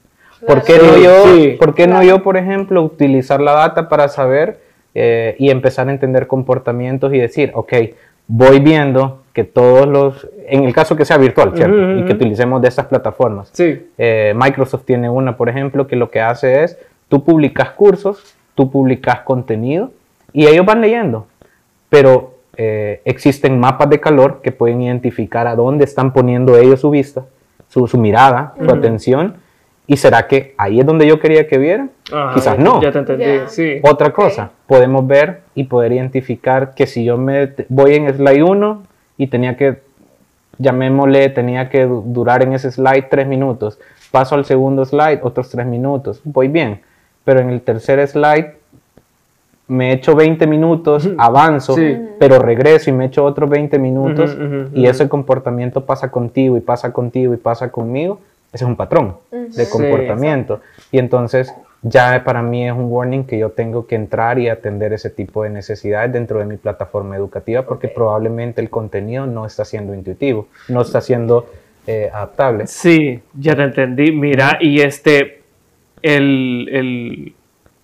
[0.46, 1.56] ¿Por qué, no, yo, sí.
[1.58, 4.60] ¿por qué no yo, por ejemplo, utilizar la data para saber
[4.94, 7.72] eh, y empezar a entender comportamientos y decir, ok,
[8.26, 11.76] voy viendo que todos los, en el caso que sea virtual, ¿cierto?
[11.76, 13.50] Ujú, Y que utilicemos de estas plataformas.
[13.52, 13.86] sí.
[13.98, 16.78] Eh, Microsoft tiene una, por ejemplo, que lo que hace es,
[17.08, 19.92] tú publicas cursos, tú publicas contenido
[20.32, 21.26] y ellos van leyendo.
[21.88, 26.90] Pero eh, existen mapas de calor que pueden identificar a dónde están poniendo ellos su
[26.90, 27.24] vista,
[27.68, 29.36] su, su mirada, su atención.
[29.86, 31.90] ¿Y será que ahí es donde yo quería que vieran?
[32.12, 32.82] Ajá, Quizás ya- no.
[32.82, 33.80] Ya te entendí, sí.
[33.82, 38.82] Otra cosa, podemos ver y poder identificar que si yo me voy en slide 1
[39.16, 39.78] y tenía que,
[40.58, 43.78] llamémosle, tenía que du- durar en ese slide 3 minutos,
[44.10, 46.82] paso al segundo slide, otros 3 minutos, voy bien,
[47.24, 48.59] pero en el tercer slide
[49.70, 51.96] me echo 20 minutos, avanzo, Sí.
[52.18, 54.36] pero regreso y me echo otros 20 minutos
[54.74, 58.20] y ese comportamiento pasa contigo y pasa contigo y pasa conmigo,
[58.52, 60.60] ese es un patrón de comportamiento.
[60.90, 64.92] Y entonces ya para mí es un warning que yo tengo que entrar y atender
[64.92, 69.64] ese tipo de necesidades dentro de mi plataforma educativa porque probablemente el contenido no está
[69.64, 71.46] siendo intuitivo, no está siendo
[71.86, 72.66] eh, adaptable.
[72.66, 74.12] Sí, ya te entendí.
[74.12, 75.40] Mira, y este,
[76.02, 77.34] el, el-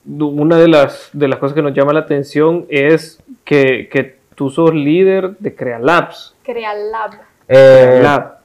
[0.07, 4.51] una de las, de las cosas que nos llama la atención es que, que tú
[4.51, 6.35] sos líder de Crealabs.
[6.45, 7.11] Crea Lab.
[7.49, 8.39] Eh, Lab.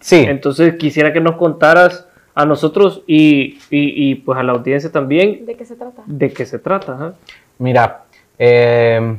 [0.00, 4.92] sí, Entonces quisiera que nos contaras a nosotros y, y, y, pues a la audiencia
[4.92, 6.02] también ¿De qué se trata?
[6.04, 6.92] de qué se trata.
[6.92, 7.14] ajá.
[7.58, 8.02] Mira,
[8.38, 9.16] eh,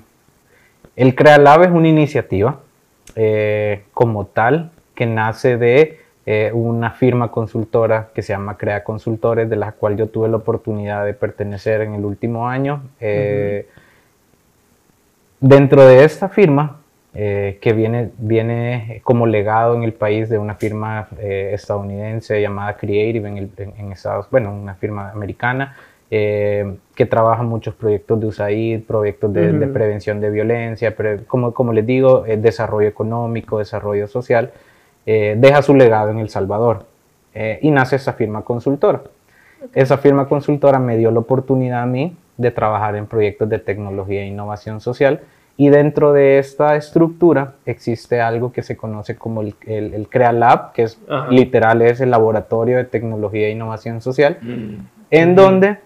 [0.95, 2.60] el CreaLab es una iniciativa
[3.16, 9.49] eh, como tal que nace de eh, una firma consultora que se llama Crea Consultores,
[9.49, 12.82] de la cual yo tuve la oportunidad de pertenecer en el último año.
[12.99, 13.65] Eh,
[15.39, 16.78] Dentro de esta firma,
[17.13, 22.75] eh, que viene, viene como legado en el país de una firma eh, estadounidense llamada
[22.75, 25.75] Creative en, el- en- en Estados bueno, una firma americana,
[26.09, 29.73] eh, que trabaja muchos proyectos de USAID, proyectos de, de Ujú.
[29.73, 34.51] prevención de violencia, pre- como, como les digo, eh, desarrollo económico, desarrollo social,
[35.08, 36.86] eh, deja su legado en El Salvador
[37.34, 39.01] eh, y nace esa firma consultora.
[39.74, 44.22] Esa firma consultora me dio la oportunidad a mí de trabajar en proyectos de tecnología
[44.22, 45.22] e innovación social
[45.55, 50.34] y dentro de esta estructura existe algo que se conoce como el, el, el CREA
[50.34, 51.32] Lab, que es Ajá.
[51.32, 54.38] literal es el laboratorio de tecnología e innovación social,
[55.10, 55.80] en donde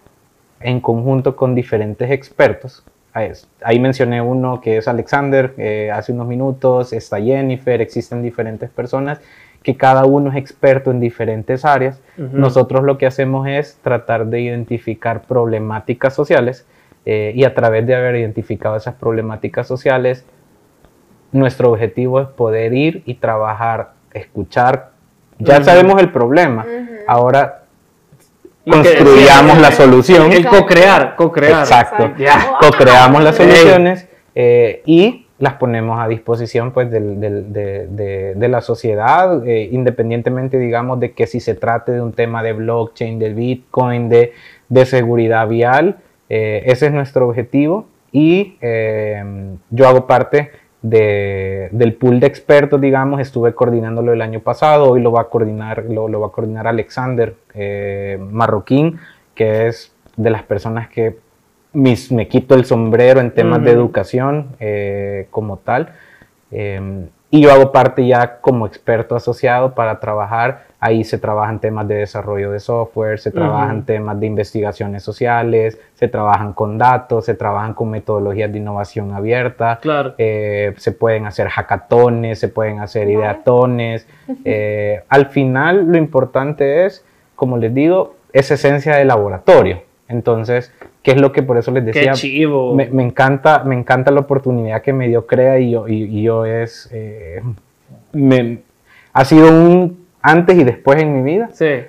[0.59, 2.83] en conjunto con diferentes expertos,
[3.13, 9.19] ahí mencioné uno que es Alexander eh, hace unos minutos, está Jennifer, existen diferentes personas
[9.63, 12.01] que cada uno es experto en diferentes áreas.
[12.17, 12.37] Ujú.
[12.37, 16.65] Nosotros lo que hacemos es tratar de identificar problemáticas sociales
[17.05, 20.25] eh, y a través de haber identificado esas problemáticas sociales,
[21.31, 24.91] nuestro objetivo es poder ir y trabajar, escuchar.
[25.37, 25.63] Ya Ujú.
[25.65, 26.95] sabemos el problema, Ujú.
[27.07, 27.60] ahora Lo que
[28.69, 30.31] construyamos la solución.
[30.31, 31.61] El co-crear, co-crear.
[31.61, 32.11] Exacto.
[32.17, 32.53] Ya.
[32.59, 38.47] Co-creamos las soluciones eh, y las ponemos a disposición pues, del- del- de, de- de
[38.47, 43.17] la sociedad, eh, independientemente, digamos, de que si se trate de un tema de blockchain,
[43.17, 44.33] de Bitcoin, de,
[44.69, 45.97] de seguridad vial,
[46.29, 48.57] eh, ese es nuestro objetivo y
[49.71, 50.51] yo hago parte
[50.81, 55.23] de- del pool de expertos, digamos, estuve coordinándolo el año pasado, hoy lo va a
[55.25, 58.99] coordinar, lo, lo va a coordinar Alexander eh, Marroquín,
[59.35, 61.17] que es de las personas que
[61.73, 65.89] mis- me quito el sombrero en temas de educación eh, como tal.
[66.51, 70.65] Eh, y yo hago parte ya como experto asociado para trabajar.
[70.83, 76.07] Ahí se trabajan temas de desarrollo de software, se trabajan temas de investigaciones sociales, se
[76.07, 79.77] trabajan con datos, se trabajan con metodologías de innovación abierta.
[79.79, 80.15] Claro.
[80.17, 83.13] Eh, se pueden hacer hackatones, se pueden hacer Vale.
[83.13, 84.07] ideatones.
[84.43, 87.05] Eh, al final lo importante es,
[87.35, 89.83] como les digo, es esencia de laboratorio.
[90.07, 90.73] Entonces,
[91.03, 92.13] ¿qué es lo que por eso les Qué decía?
[92.13, 92.73] chivo.
[92.73, 96.23] Me, me encanta, me encanta la oportunidad que me dio Crea y yo, y, y
[96.23, 97.43] yo es, eh,
[98.13, 98.63] me-
[99.13, 101.85] ha sido un antes y después en mi vida Sí.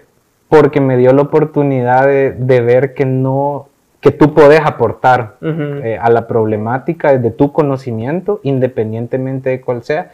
[0.49, 3.69] porque me dio la oportunidad de, de ver que no,
[4.01, 10.11] que tú puedes aportar eh, a la problemática desde tu conocimiento, independientemente de cuál sea,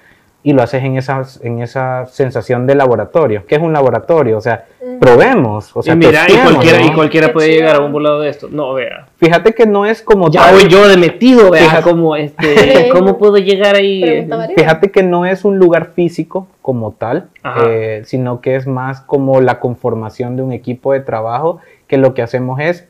[0.48, 3.44] y lo haces en esa, en esa sensación de laboratorio.
[3.46, 4.38] ¿Qué es un laboratorio?
[4.38, 4.64] O sea,
[4.98, 5.76] probemos.
[5.76, 6.86] O sea, y mira, y cualquiera, ¿no?
[6.86, 8.48] y cualquiera Qué puede llegar a un volado de esto.
[8.50, 9.08] No, vea.
[9.18, 11.64] Fíjate que no es como Ya tal- voy yo de metido, vea.
[11.64, 11.82] Fíjate.
[11.90, 14.24] Como este, ¿Cómo puedo llegar ahí?
[14.26, 14.54] Válida.
[14.56, 17.28] Fíjate que no es un lugar físico como tal,
[17.66, 22.14] eh, sino que es más como la conformación de un equipo de trabajo, que lo
[22.14, 22.88] que hacemos es,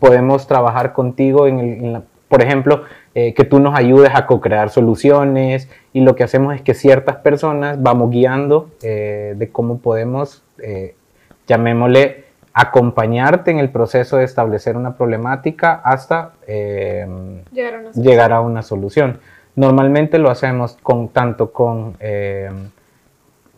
[0.00, 2.84] podemos trabajar contigo en, el- en la- por ejemplo,
[3.18, 7.16] eh, que tú nos ayudes a co-crear soluciones y lo que hacemos es que ciertas
[7.16, 10.94] personas vamos guiando eh, de cómo podemos, eh,
[11.46, 16.32] llamémosle, acompañarte en el proceso de establecer una problemática hasta...
[16.46, 19.18] Llegaron a llegar a una solución.
[19.54, 21.96] Normalmente lo hacemos con, tanto con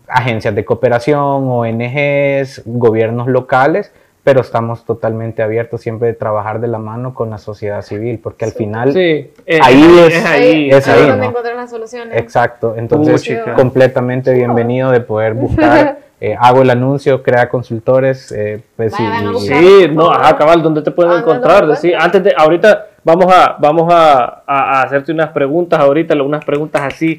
[0.06, 3.92] agencias de cooperación, ONGs, gobiernos locales,
[4.28, 8.44] pero estamos totalmente abiertos siempre de trabajar de la mano con la sociedad civil, porque
[8.44, 8.98] al final Sí,
[9.46, 10.70] eh, Ahí es- es ahí.
[10.70, 11.30] es ahí ahí, donde ¿no?
[11.30, 12.14] encontrar las soluciones.
[12.14, 13.26] Exacto, entonces
[13.56, 16.00] completamente bienvenido de poder buscar.
[16.20, 18.30] eh, hago el anuncio, crea consultores.
[18.32, 19.38] eh, pues, Vayan y-.
[19.40, 21.76] Sí, no, ajá, cabal, ¿dónde te pueden Ah, ¿dónde lo encontrar?
[21.78, 26.44] Sí, antes de, ahorita vamos a, vamos a, a- a hacerte unas preguntas, ahorita unas
[26.44, 27.18] preguntas así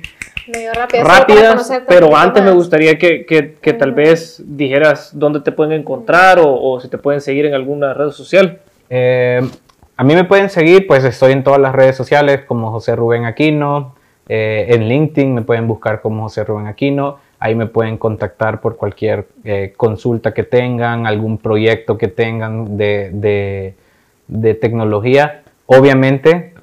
[0.52, 0.72] Medio
[1.04, 6.40] rápidas, pero antes me gustaría que, que- que tal vez dijeras dónde te pueden encontrar
[6.40, 8.60] o, o si te pueden seguir en alguna red social.
[8.90, 9.42] Eh,
[9.98, 13.26] a mí me pueden seguir, pues estoy en todas las redes sociales como José Rubén
[13.26, 13.96] Aquino.
[14.28, 17.18] eh, en LinkedIn me pueden buscar como José Rubén Aquino.
[17.40, 23.10] Ahí me pueden contactar por cualquier eh, consulta que tengan, algún proyecto que tengan de,
[23.14, 23.74] de-
[24.28, 25.42] de tecnología.
[25.66, 26.54] Obviamente,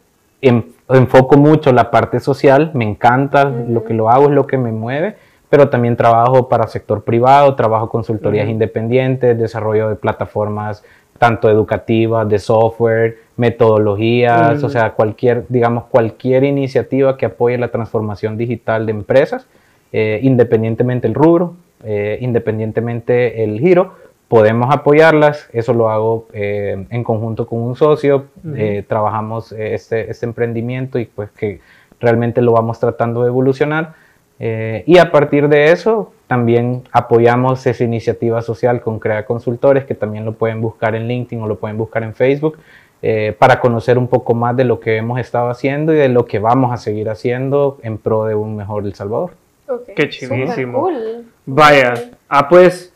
[0.42, 4.58] en- enfoco mucho la parte social, me encanta lo que lo hago, es lo que
[4.58, 5.16] me mueve,
[5.48, 10.82] pero también trabajo para sector privado, trabajo consultorías independientes, desarrollo de plataformas
[11.18, 18.36] tanto educativas, de software, metodologías, o sea, cualquier, digamos, cualquier iniciativa que apoye la transformación
[18.36, 19.46] digital de empresas,
[19.92, 23.94] eh, independientemente el rubro, eh, independientemente el giro,
[24.28, 25.48] podemos apoyarlas.
[25.52, 28.26] Eso lo hago eh, en conjunto con un socio.
[28.54, 31.60] eh, trabajamos eh, este, este emprendimiento y pues que
[32.00, 33.94] realmente lo vamos tratando de evolucionar.
[34.38, 39.94] Eh, y a partir de eso, también apoyamos esa iniciativa social con Crea Consultores, que
[39.94, 42.58] también lo pueden buscar en LinkedIn o lo pueden buscar en Facebook,
[43.02, 46.26] eh, para conocer un poco más de lo que hemos estado haciendo y de lo
[46.26, 49.32] que vamos a seguir haciendo en pro de un mejor El Salvador.
[49.68, 49.90] Ok.
[49.96, 50.80] Qué chivísimo.
[50.80, 51.24] cool.
[51.46, 51.94] Vaya,
[52.28, 52.92] ah pues,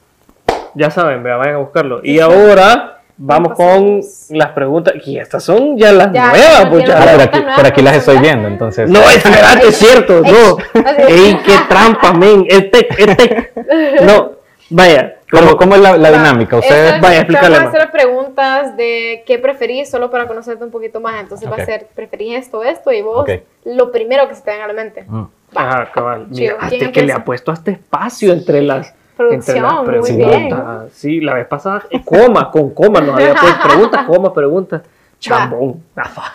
[0.75, 2.01] ya saben, vea, vayan a buscarlo.
[2.03, 3.67] Y ahora vamos con
[4.01, 4.27] pasamos.
[4.31, 6.61] las preguntas, y estas son ya las Ya, nuevas, ya.
[6.63, 8.89] Ah, por, aquí, por aquí las estoy viendo, entonces.
[8.89, 10.81] No, es verdad, es cierto, no.
[11.09, 13.53] Ey, qué trampa, men, es tech, es tech.
[14.03, 14.33] No,
[14.71, 16.57] vaya, ¿Cómo, pero- cómo es la, la Va, dinámica?
[16.57, 20.71] Ustedes, es- vaya, explícale, vamos a hacer preguntas de qué preferís, solo para conocerte un
[20.71, 21.21] poquito más.
[21.21, 21.61] Entonces va Ok.
[21.61, 22.91] a ser, ¿preferís esto, esto?
[22.93, 23.31] Y vos, Ok.
[23.65, 25.05] lo primero que se te venga a la mente.
[25.07, 25.25] Mm.
[25.55, 26.27] Ajá, cabal.
[26.31, 28.95] Mira, ¿Quién hasta que le ha puesto este espacio entre las,
[29.31, 29.87] entre Producción, muy
[30.27, 30.93] preguntas.
[30.93, 34.83] Sí, la vez pasada, eh, coma, con coma, nos había puesto preguntas, coma, preguntas.
[35.19, 35.83] Chambón.
[35.95, 36.35] Afa.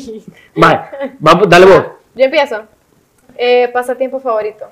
[0.54, 0.80] Vale,
[1.18, 1.84] vamos, dale vos.
[2.14, 2.62] Yo empiezo.
[3.36, 4.66] Eh, pasatiempo favorito.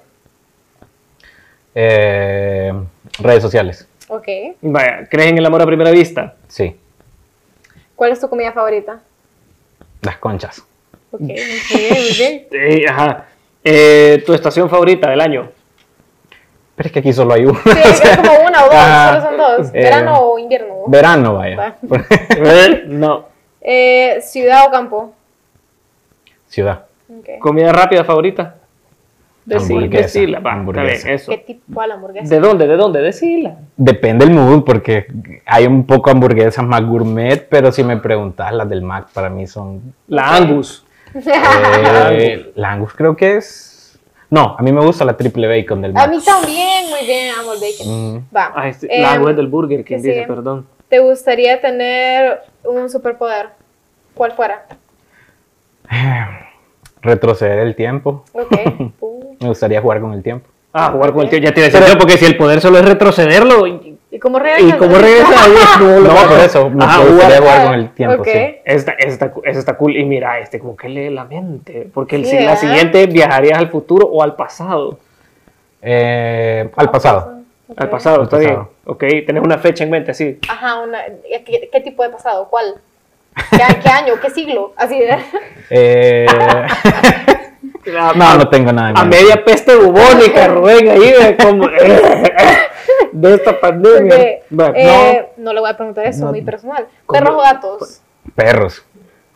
[1.75, 2.73] Eh,
[3.21, 4.27] redes sociales, Ok.
[4.63, 6.35] Vaya, ¿crees en el amor a primera vista?
[6.49, 6.77] sí.
[7.95, 9.01] ¿Cuál es tu comida favorita?
[10.03, 10.63] Las conchas.
[11.11, 12.89] Ok, muy bien, muy bien.
[12.89, 13.27] Ajá.
[13.65, 15.51] Eh, ¿Tu estación favorita del año?
[16.79, 17.59] Pero es que aquí solo hay uno.
[17.65, 18.75] Sí, es como una o dos,
[19.09, 19.69] solo son dos.
[19.75, 20.75] Eh, ¿Verano o invierno?
[20.87, 21.57] Verano, vaya.
[21.57, 21.77] Va.
[22.39, 23.25] Eh, no.
[23.61, 25.13] Eh, ¿Ciudad o campo?
[26.47, 26.85] Ciudad.
[27.41, 28.55] ¿Comida rápida favorita?
[29.45, 31.11] Decila, Hamburguesa, decila, va, hamburguesa.
[31.11, 31.33] eso.
[31.33, 32.35] ¿Qué tipo de hamburguesa?
[32.35, 32.69] ¿De dónde?
[32.69, 33.01] ¿De dónde?
[33.01, 33.57] Decila.
[33.77, 35.07] Depende del mood, porque
[35.47, 39.49] hay un poco hamburguesas más gourmet, pero si me preguntas, las del Mac para mí
[39.49, 39.95] son.
[40.07, 40.87] La Angus.
[41.13, 43.68] Eh, la Angus creo que es.
[44.31, 46.11] No, a mí me gusta la triple bacon del A Mac.
[46.11, 48.15] mí también, muy bien, amo el bacon.
[48.17, 48.53] Mm, Va.
[48.55, 50.67] Ah, este- Em, la Angus es del Burger King, que dice, perdón.
[50.89, 53.51] ¿Te gustaría tener un superpoder?
[54.15, 54.67] ¿Cuál fuera?
[57.03, 58.25] retroceder el tiempo.
[58.33, 58.53] Ok.
[59.01, 60.49] Uh, Me gustaría jugar con el tiempo.
[60.73, 61.49] Ah, jugar con el tiempo.
[61.49, 63.67] Ya tiene sentido, porque si el poder solo es retrocederlo.
[64.19, 64.77] ¿Y, ¿Y cómo y regresas?
[64.77, 65.79] cómo regresa?
[65.81, 68.29] Lo- No, por eso, me Ajá, gustaría jugar- jugar con el tiempo, Ok.
[68.33, 68.57] sí.
[68.65, 69.97] Esta, está cool.
[69.97, 71.89] Y mira, este como que lee la mente.
[71.93, 74.99] Porque el, si la siguiente viajarías al futuro o al pasado.
[75.83, 77.39] Eh, al pasado.
[77.77, 78.57] Al pasado, Al está pasado.
[78.57, 78.69] bien.
[78.87, 80.39] Ok, tenés una fecha en mente, sí.
[80.49, 80.99] Ajá, una,
[81.45, 82.49] ¿qué, qué tipo de pasado?
[82.49, 82.75] ¿Cuál?
[83.51, 84.15] ¿Qué, qué año?
[84.21, 84.73] ¿Qué siglo?
[84.77, 85.17] Así de...
[85.71, 86.27] Eh,
[87.93, 91.69] no, no tengo nada en A media peste bubónica, Rubén, ahí de, como,
[93.13, 94.17] de esta pandemia.
[94.55, 95.53] Porque, eh, no.
[95.53, 96.31] le voy a preguntar eso, No.
[96.31, 96.87] muy personal.
[97.07, 97.19] ¿Cómo?
[97.21, 98.01] ¿Perros o gatos?
[98.35, 98.85] Perros.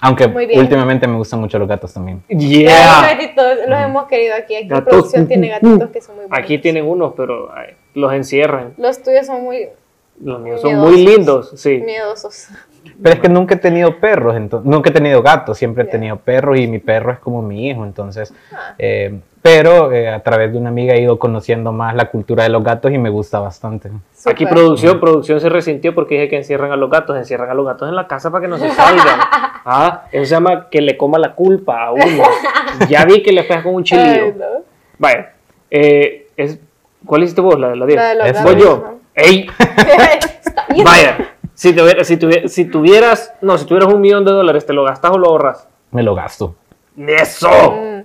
[0.05, 2.23] Aunque últimamente me gustan mucho los gatos también.
[2.29, 2.35] no.
[2.41, 3.03] Los Yeah.
[3.13, 4.57] gatitos, los hemos querido aquí.
[4.57, 4.89] Aquí Gatos.
[4.89, 6.45] producción tiene gatitos que son muy buenos.
[6.45, 8.75] Aquí tienen unos, pero ay, los encierran.
[8.79, 9.69] Los tuyos son muy
[10.21, 11.81] Los míos Muy son muy lindos, sí.
[11.85, 12.49] miedosos.
[13.03, 16.17] Pero es que nunca he tenido perros, entonces, nunca he tenido gatos, siempre he tenido
[16.17, 18.75] perros y mi perro es como mi hijo, entonces, Ah.
[18.79, 22.49] eh, pero eh, a través de una amiga he ido conociendo más la cultura de
[22.49, 23.89] los gatos y me gusta bastante.
[24.25, 24.49] Aquí Súper.
[24.49, 27.89] producción, producción se resintió porque dije que encierran a los gatos, encierran a los gatos
[27.89, 29.19] en la casa para que no se salgan.
[29.65, 32.25] Ah, eso se llama que le coma la culpa a uno.
[32.89, 34.35] Ya vi que le pegas con un Ay, chilillo.
[34.37, 34.45] no.
[34.99, 35.35] Vaya,
[35.71, 36.59] eh, es,
[37.07, 37.57] ¿cuál hiciste vos?
[37.61, 37.97] La de la 10.
[37.97, 38.43] La de los Esa.
[38.43, 38.85] Voy gatos, yo.
[38.85, 38.99] ¿no?
[39.15, 39.47] ¡Ey!
[40.85, 41.17] Vaya,
[41.63, 44.83] si, tuviera- si, tuviera- si tuvieras, no, si tuvieras un millón de dólares, ¿te lo
[44.85, 45.69] gastas o lo ahorras?
[45.93, 46.57] Me lo gasto,
[46.97, 47.49] ¡Eso!
[47.73, 48.01] Mm.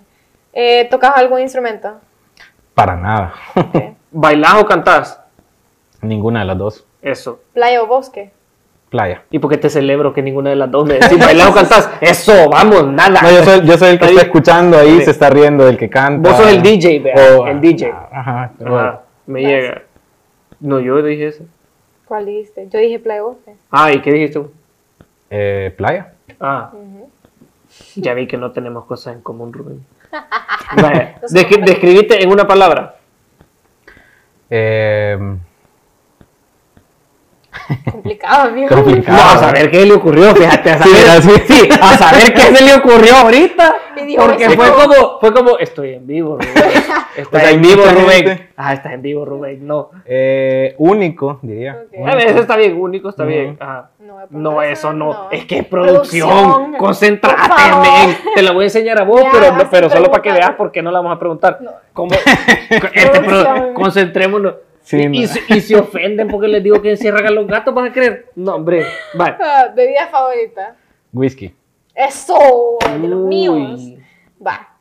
[0.54, 1.94] Eh, ¿Tocas algún instrumento?
[2.76, 3.76] para nada, Ok.
[4.12, 5.20] ¿Bailás o cantás?
[6.02, 6.86] ninguna de las dos.
[7.02, 7.40] Eso.
[7.54, 8.32] ¿Playa o bosque?
[8.90, 9.24] Playa.
[9.32, 11.90] ¿Y por qué te celebro que ninguna de las dos me decís bailar o cantás?
[12.00, 13.22] Eso, vamos, nada.
[13.24, 15.06] No, yo soy, yo soy el que está escuchando ahí, Sí.
[15.06, 16.30] se está riendo del que canta.
[16.30, 17.16] Vos sos el DJ, vea,
[17.50, 17.92] el DJ.
[18.12, 18.52] Ajá.
[18.64, 19.82] Ajá, me llega.
[20.60, 21.44] No, yo dije eso.
[22.08, 22.68] ¿Cuál dijiste?
[22.70, 23.38] Yo dije Play Off.
[23.72, 24.52] Ah, ¿y qué dijiste tú?
[25.30, 26.14] Eh, playa.
[26.40, 26.72] Ah,
[27.96, 29.86] ya vi que no tenemos cosas en común, Rubén.
[30.82, 32.96] Vaya, descri- describite en una palabra.
[34.50, 35.18] Eh,
[37.92, 38.70] Complicado, amigo.
[38.70, 39.18] complicado.
[39.18, 41.32] Vamos a ver qué le ocurrió, fíjate, a saber, así.
[41.48, 43.76] sí, a saber qué se le ocurrió ahorita.
[43.98, 44.76] Y dijo, Porque "Eso fue no".
[44.76, 46.54] como, fue como, estoy en vivo, Rubén.
[47.18, 48.28] O Estás sea, hay en vivo, Rubén.
[48.28, 48.50] gente.
[48.56, 49.66] Ah, estás en vivo, Rubén.
[49.66, 49.90] No.
[50.06, 51.84] Eh, único, diría.
[51.88, 52.08] Ok.
[52.08, 53.58] A ver, eso está bien, único está bien.
[53.60, 53.90] Ajá.
[54.00, 55.06] No, No, eso no.
[55.14, 55.32] no.
[55.32, 56.30] Es que es producción.
[56.30, 56.74] Producción.
[56.78, 58.18] Concéntrate, Por men.
[58.36, 60.82] Te la voy a enseñar a vos, Ya, pero, pero solo para que veas porque
[60.82, 61.60] no la vamos a preguntar.
[61.62, 61.72] No.
[61.94, 62.12] ¿Cómo?
[62.70, 64.56] Este, pro- concentrémonos.
[64.82, 65.14] Sí, y, no.
[65.16, 65.24] y,
[65.58, 68.28] y se ofenden porque les digo que encierran a los gatos, ¿vas a creer?
[68.36, 68.86] No, hombre.
[69.16, 69.36] Vale.
[69.42, 70.76] Ah, bebida favorita.
[71.12, 71.54] Whisky.
[71.94, 73.82] Eso, de los míos.
[74.46, 74.77] Va.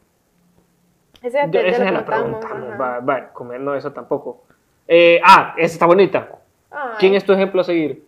[1.27, 2.45] Ese Yo- esa es la preguntamos.
[2.45, 2.75] pregunta.
[2.77, 2.77] ajá.
[2.79, 4.45] Va, va, comer no, eso tampoco.
[4.87, 6.29] Eh, ah, esa está bonita.
[6.71, 8.05] Ay, ¿Quién es tu ejemplo a seguir?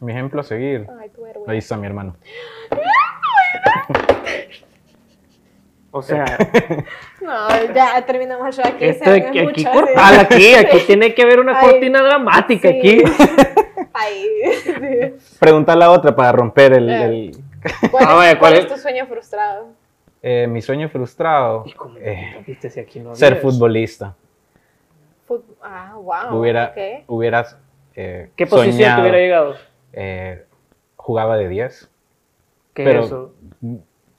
[0.00, 0.86] Mi ejemplo a seguir.
[1.00, 1.10] Ay.
[1.46, 2.16] Ahí está mi hermano.
[5.90, 6.24] O sea,
[7.22, 8.84] No, ya terminamos show aquí.
[8.84, 9.66] esto se aquí, aquí sí.
[9.66, 12.78] aquí, aquí tiene que haber una Ay, cortina dramática sí.
[12.78, 13.02] aquí.
[13.94, 15.14] Ay.
[15.40, 17.04] Pregunta la otra para romper el, Eh.
[17.04, 17.36] el-
[17.90, 18.66] ¿Cuál, Ah, es, vaya, ¿cuál cuál es?
[18.66, 19.68] es tu sueño frustrado?
[20.22, 21.64] Eh, mi sueño frustrado.
[21.66, 23.42] ¿Y cómo eh, viste si aquí no ser había?
[23.42, 24.14] futbolista.
[25.28, 26.38] Fut- Ah, wow.
[26.38, 27.04] Hubiera, ok.
[27.08, 27.56] hubieras
[27.94, 29.54] eh, ¿Qué posición te soñado, hubiera llegado?
[29.92, 30.44] eh,
[30.96, 31.90] jugaba de 10.
[32.74, 33.32] ¿Qué Pero- es eso?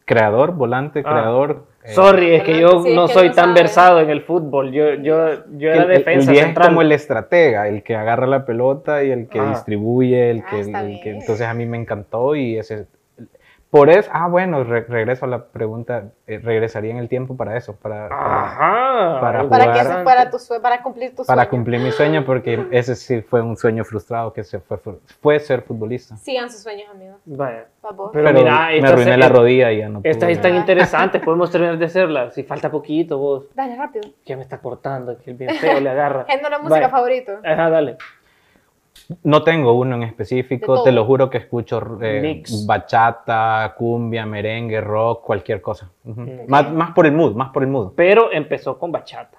[0.06, 1.12] Creador, volante, Ah.
[1.12, 1.66] creador.
[1.84, 3.60] eh, Sorry, es que yo Sí, no que soy no tan sabe.
[3.62, 4.72] versado en el fútbol.
[4.72, 6.68] Yo, yo, yo era el, el- el defensa 10 es central.
[6.70, 9.50] como el estratega, el que agarra la pelota y el que Ah.
[9.52, 12.88] distribuye, el Ah, que, está el que- entonces a mí me encantó y ese
[13.72, 17.56] por eso, ah bueno, re- regreso a la pregunta, eh, regresaría en el tiempo para
[17.56, 19.20] eso, para, para, Ajá.
[19.22, 19.86] Para Para que jugar.
[19.86, 21.50] eso fuera tu sue- para cumplir tu para sueño.
[21.52, 24.80] cumplir mi sueño porque ese sí fue un sueño frustrado que se fue,
[25.22, 26.18] fue ser futbolista.
[26.18, 27.18] Sigan sus sueños, amigos.
[27.26, 27.66] Vaya.
[27.82, 31.52] Pero, Pero mira, me arruiné la es- rodilla y ya no Estas están interesantes, podemos
[31.52, 32.34] terminar de hacerlas.
[32.34, 33.46] Si falta poquito, vos.
[33.56, 34.10] Dale, rápido.
[34.26, 36.26] Ya me está cortando, que el bien feo le agarra.
[36.28, 36.90] Género música Vaya.
[36.90, 37.34] favorito.
[37.44, 37.98] Ajá, dale.
[39.24, 42.66] No tengo uno en específico, te lo juro que escucho eh, Mix.
[42.68, 45.90] bachata, cumbia, merengue, rock, cualquier cosa.
[46.48, 47.94] Más, más por el mood, más por el mood.
[47.96, 49.38] Pero empezó con bachata.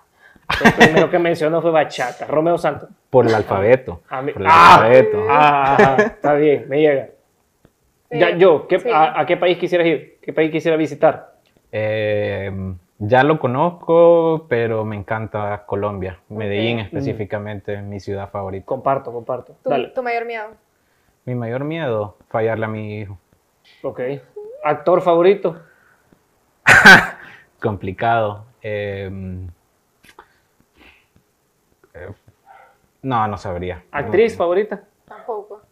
[0.64, 2.26] El primero que mencionó fue bachata.
[2.26, 2.88] Romeo Santos.
[3.08, 4.00] Por el alfabeto.
[4.08, 4.74] A mí- Por el ¡Ah!
[4.74, 5.26] alfabeto.
[5.28, 7.08] Ah, ajá, está bien, me llega.
[8.10, 8.88] Ya, yo, ¿qué- Sí.
[8.92, 10.18] a, a qué país quisieras ir?
[10.20, 11.34] ¿Qué país quisiera visitar?
[11.70, 12.50] Eh,
[13.00, 16.20] ya lo conozco, pero me encanta Colombia.
[16.28, 16.80] Medellín Mm.
[16.80, 18.66] específicamente, mi ciudad favorita.
[18.66, 19.56] Comparto, comparto.
[19.62, 19.88] Tu, Dale.
[19.88, 20.48] tu mayor miedo.
[21.24, 23.18] Mi mayor miedo, fallarle a mi hijo.
[23.82, 24.00] Ok.
[24.64, 25.60] ¿Actor favorito?
[27.60, 28.44] Complicado.
[28.62, 29.10] Eh,
[31.94, 32.08] eh,
[33.02, 33.82] no, no sabría.
[33.90, 34.82] ¿Actriz favorita?
[35.06, 35.62] Tampoco.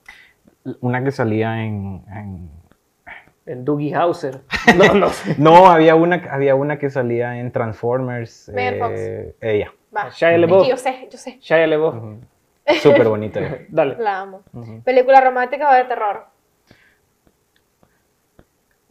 [0.81, 2.03] Una que salía en...
[2.11, 2.58] en-
[3.49, 4.43] En Dougie Hauser.
[4.77, 5.35] No, no sé.
[5.39, 8.51] No, había una, había una que salía en Transformers.
[8.55, 9.73] Eh, ella.
[9.97, 10.11] Va.
[10.11, 10.65] Shia Es LaBeouf.
[10.65, 11.39] que yo sé, yo sé.
[11.41, 11.95] Shia LaBeouf.
[12.83, 13.41] Súper bonita.
[13.69, 13.97] Dale.
[13.99, 14.43] La amo.
[14.85, 16.27] ¿Película romántica o de terror?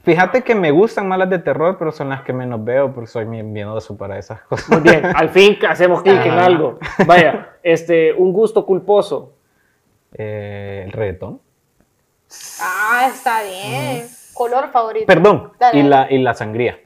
[0.03, 3.07] Fíjate que me gustan más las de terror, pero son las que menos veo porque
[3.07, 4.69] soy bien miedoso para esas cosas.
[4.69, 6.79] Muy bien, al fin hacemos clic en algo.
[7.05, 9.33] Vaya, este, un gusto culposo.
[10.13, 11.41] Eh, el reggaetón.
[12.61, 14.07] Ah, está bien.
[14.37, 15.05] Color favorito.
[15.07, 15.51] Perdón.
[15.59, 15.79] Dale.
[15.79, 16.79] Y la, y la sangría.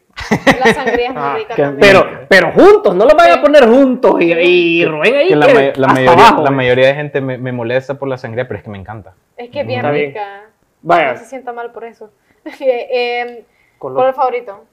[0.60, 1.80] La sangría es muy Ah, rica que- también.
[1.80, 5.28] Pero, pero juntos, no los vaya a poner juntos y, y Rubén ahí.
[5.30, 6.54] Que la, que mayoría, abajo, la eh.
[6.54, 9.14] mayoría de gente me, me molesta por la sangría, pero es que me encanta.
[9.38, 10.08] es que es bien Está bien.
[10.10, 10.44] rica.
[10.82, 12.10] Vaya, No se sienta mal por eso.
[12.60, 13.44] Eh,
[13.78, 13.98] color.
[13.98, 14.64] color favorito.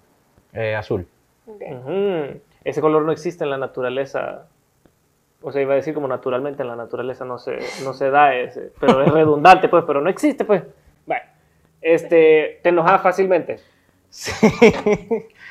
[0.52, 1.06] Eh, azul.
[2.64, 4.46] Ese color no existe en la naturaleza.
[5.40, 8.34] O sea, iba a decir como naturalmente en la naturaleza no se, no se da
[8.34, 10.62] ese, pero es redundante, pues, pero no existe, pues.
[11.80, 13.58] Este, te enojas fácilmente.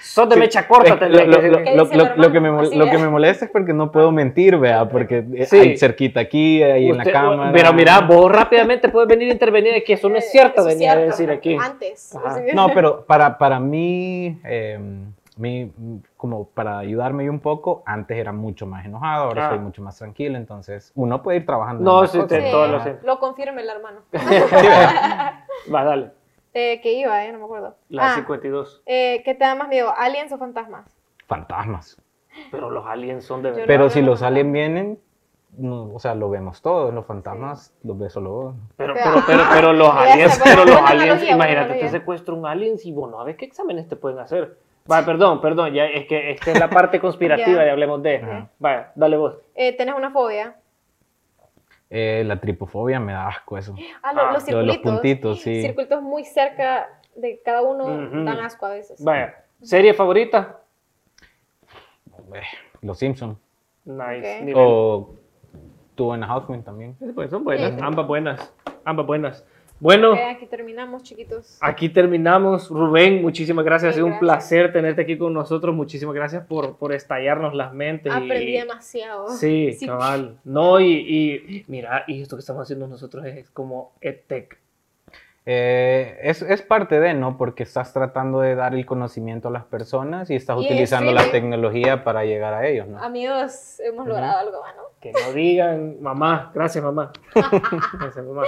[0.02, 1.64] Sos de mecha corta, Eh, tendría lo, que lo- decir.
[1.64, 4.90] ¿Qué lo- lo- que me, lo que me molesta es porque no puedo mentir, vea,
[4.90, 5.58] porque eh, Sí.
[5.58, 7.52] hay cerquita aquí, ahí en la Usted- cámara.
[7.54, 9.94] Pero mira, vos rápidamente puedes venir a intervenir aquí.
[9.94, 11.12] Eso no es cierto, Eso es venía a cierto.
[11.12, 11.56] decir aquí.
[11.62, 12.16] Antes.
[12.16, 12.40] Ajá.
[12.54, 14.80] No, pero para, para mí, eh,
[15.38, 15.72] mi-
[16.16, 19.50] como para ayudarme un poco, antes era mucho más enojado, ahora Ah.
[19.52, 21.84] soy mucho más tranquilo, entonces uno puede ir trabajando.
[21.84, 22.96] No, sí, Sí, todo lo sé.
[23.04, 24.00] lo confirma el hermano.
[25.74, 26.17] Va, dale.
[26.60, 27.76] Eh, que iba, eh, no me acuerdo.
[27.90, 28.82] La Ah, 52.
[28.88, 29.94] eh, ¿Qué te da más miedo?
[29.96, 30.88] ¿Aliens o fantasmas?
[31.28, 32.02] Fantasmas.
[32.50, 33.68] Pero los aliens son de Yo verdad.
[33.68, 35.00] Pero no, si los aliens vienen,
[35.56, 38.56] no, o sea, lo vemos todos, los fantasmas los ve solo vos.
[38.76, 42.76] Pero, Pero, pero, pero, pero los aliens, pero los aliens, imagínate, te secuestra un alien
[42.84, 44.58] y vos no sabes qué exámenes te pueden hacer.
[44.88, 48.48] Vaya, perdón, perdón, ya es que esta es la parte conspirativa y hablemos de.
[48.58, 49.36] Vaya, dale vos.
[49.54, 50.56] Eh, ¿Tenés una fobia?
[51.90, 53.74] Eh, la tripofobia me da asco eso.
[54.04, 54.92] Ah, lo- Ah, los lo de los circulitos.
[54.94, 55.62] puntitos, sí.
[55.62, 57.86] Circulitos muy cerca de cada uno
[58.26, 59.04] dan asco a veces.
[59.04, 60.60] Vaya, ¿serie favorita?
[62.34, 62.42] Eh,
[62.82, 63.38] los Simpsons.
[63.86, 64.38] Nice.
[64.40, 64.44] Ok.
[64.46, 64.56] nivel.
[64.58, 65.16] O
[65.96, 66.96] Two and a Half Men también.
[67.16, 67.80] Pues son buenas, Sí.
[67.82, 69.46] ambas buenas, ambas buenas.
[69.80, 71.58] Bueno, Ok, aquí terminamos, chiquitos.
[71.62, 72.70] aquí terminamos.
[72.70, 73.92] Rubén, muchísimas gracias.
[73.92, 74.20] Ha sido un Gracias.
[74.50, 75.76] placer tenerte aquí con nosotros.
[75.76, 78.12] Muchísimas gracias por, por estallarnos las mentes.
[78.12, 79.30] Aprendí y- demasiado.
[79.30, 79.86] Sí, Sí.
[79.86, 80.40] cabal.
[80.44, 80.94] No, y,
[81.48, 84.58] y mira, y esto que estamos haciendo nosotros es como EdTech.
[85.50, 87.38] Eh, es, es parte de, ¿no?
[87.38, 91.32] Porque estás tratando de dar el conocimiento a las personas y estás Y utilizando la
[91.32, 92.98] tecnología para llegar a ellos, ¿no?
[93.02, 94.84] Amigos, hemos logrado algo, ¿no?
[95.00, 97.14] Que no digan, mamá, gracias mamá.
[98.00, 98.44] Gracias, mamá.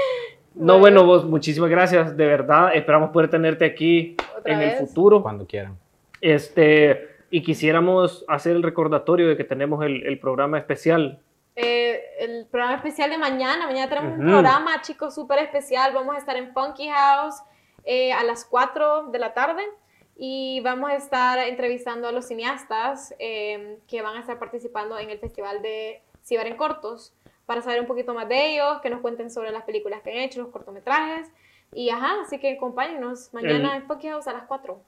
[0.55, 2.75] No, bueno, vos, muchísimas gracias, de verdad.
[2.75, 4.79] Esperamos poder tenerte aquí en vez.
[4.79, 5.21] el futuro.
[5.21, 5.77] Cuando quieran.
[6.21, 11.19] Este, y quisiéramos hacer el recordatorio de que tenemos el, el programa especial.
[11.55, 13.67] Eh, el programa especial de mañana.
[13.67, 15.93] Mañana tenemos un programa, chicos, súper especial.
[15.93, 17.35] Vamos a estar en Funky House
[17.83, 19.63] eh, a las 4 de la tarde
[20.15, 25.09] y vamos a estar entrevistando a los cineastas eh, que van a estar participando en
[25.09, 27.13] el Festival de Ciber en Cortos
[27.49, 30.17] para saber un poquito más de ellos, que nos cuenten sobre las películas que han
[30.17, 31.31] hecho, los cortometrajes.
[31.73, 34.79] Y ajá, así que acompáñenos mañana en Funky House a las 4.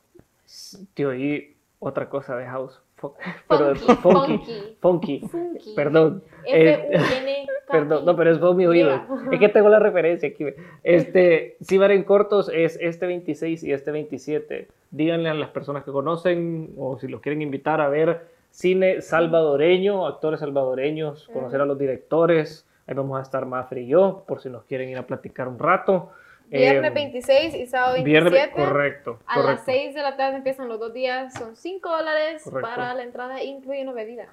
[0.93, 2.79] Tío, y otra cosa de House.
[3.49, 5.19] Pero Funky, funky.
[5.21, 5.73] funky.
[5.75, 6.23] Perdón.
[6.45, 7.47] Eh.
[7.67, 9.01] Perdón, no, pero es por mi oído.
[9.31, 10.45] Es que tengo la referencia aquí.
[10.83, 14.67] Este, Cibar en cortos es este 26 y este 27.
[14.91, 20.05] Díganle a las personas que conocen o si los quieren invitar a ver cine salvadoreño,
[20.05, 22.67] actores salvadoreños, conocer a los directores.
[22.87, 25.57] Ahí vamos a estar Mafre y yo, por si nos quieren ir a platicar un
[25.57, 26.11] rato.
[26.49, 28.29] Viernes Eh, 26 y sábado 27.
[28.29, 29.19] Viernes, correcto.
[29.25, 29.63] A las correcto.
[29.67, 31.33] 6 de la tarde empiezan los dos días.
[31.33, 32.69] Son 5 dólares Correcto.
[32.69, 34.27] para la entrada, incluyendo bebida.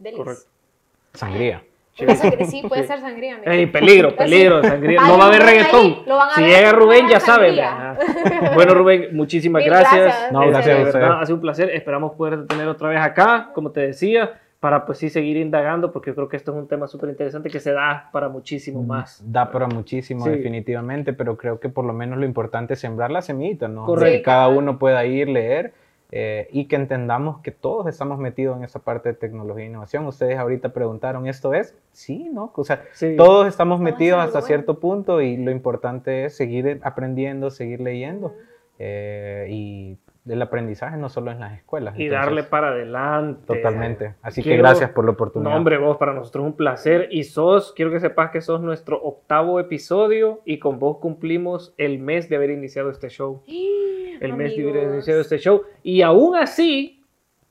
[0.00, 0.18] Delis.
[0.18, 0.44] Correcto.
[1.12, 1.62] Sangría.
[1.96, 2.88] Sangre- sí, puede Sí.
[2.88, 3.36] ser sangría.
[3.36, 3.50] amigo.
[3.50, 5.00] Ey, peligro, peligro, sangría.
[5.02, 5.80] No va a haber reggaetón.
[5.86, 7.56] ahí, lo van a Si ver, llega Rubén, ya saben.
[8.54, 10.00] Bueno, Rubén, muchísimas Mil gracias.
[10.02, 10.32] gracias.
[10.32, 11.06] No, Este, gracias a ustedes.
[11.10, 11.70] ha sido un placer.
[11.70, 16.10] Esperamos poder tener otra vez acá, como te decía, para pues sí seguir indagando, porque
[16.10, 19.22] yo creo que esto es un tema súper interesante que se da para muchísimo más.
[19.30, 20.30] Da para muchísimo, Sí.
[20.30, 23.84] definitivamente, pero creo que por lo menos lo importante es sembrar la semillita, ¿no?
[23.84, 24.16] Correcto.
[24.18, 25.74] Que cada uno pueda ir, leer
[26.16, 30.06] eh, y que entendamos que todos estamos metidos en esa parte de tecnología e innovación.
[30.06, 31.74] Ustedes ahorita preguntaron, ¿esto es?
[31.90, 32.52] Sí, ¿no?
[32.54, 33.16] O sea, Sí.
[33.16, 38.32] todos estamos metidos hasta algo cierto punto y lo importante es seguir aprendiendo, seguir leyendo
[38.78, 41.98] eh, y el aprendizaje no solo en las escuelas.
[41.98, 43.42] Y entonces, darle para adelante.
[43.46, 44.14] Totalmente.
[44.22, 45.50] Así que Quiero- gracias por la oportunidad.
[45.50, 47.08] No, hombre, vos, para nosotros es un placer.
[47.10, 51.98] Y sos, quiero que sepas que sos nuestro octavo episodio y con vos cumplimos el
[51.98, 53.42] mes de haber iniciado este show.
[54.20, 54.94] el mes de haber Amigos.
[54.94, 55.62] iniciado este show.
[55.82, 57.02] Y aún así,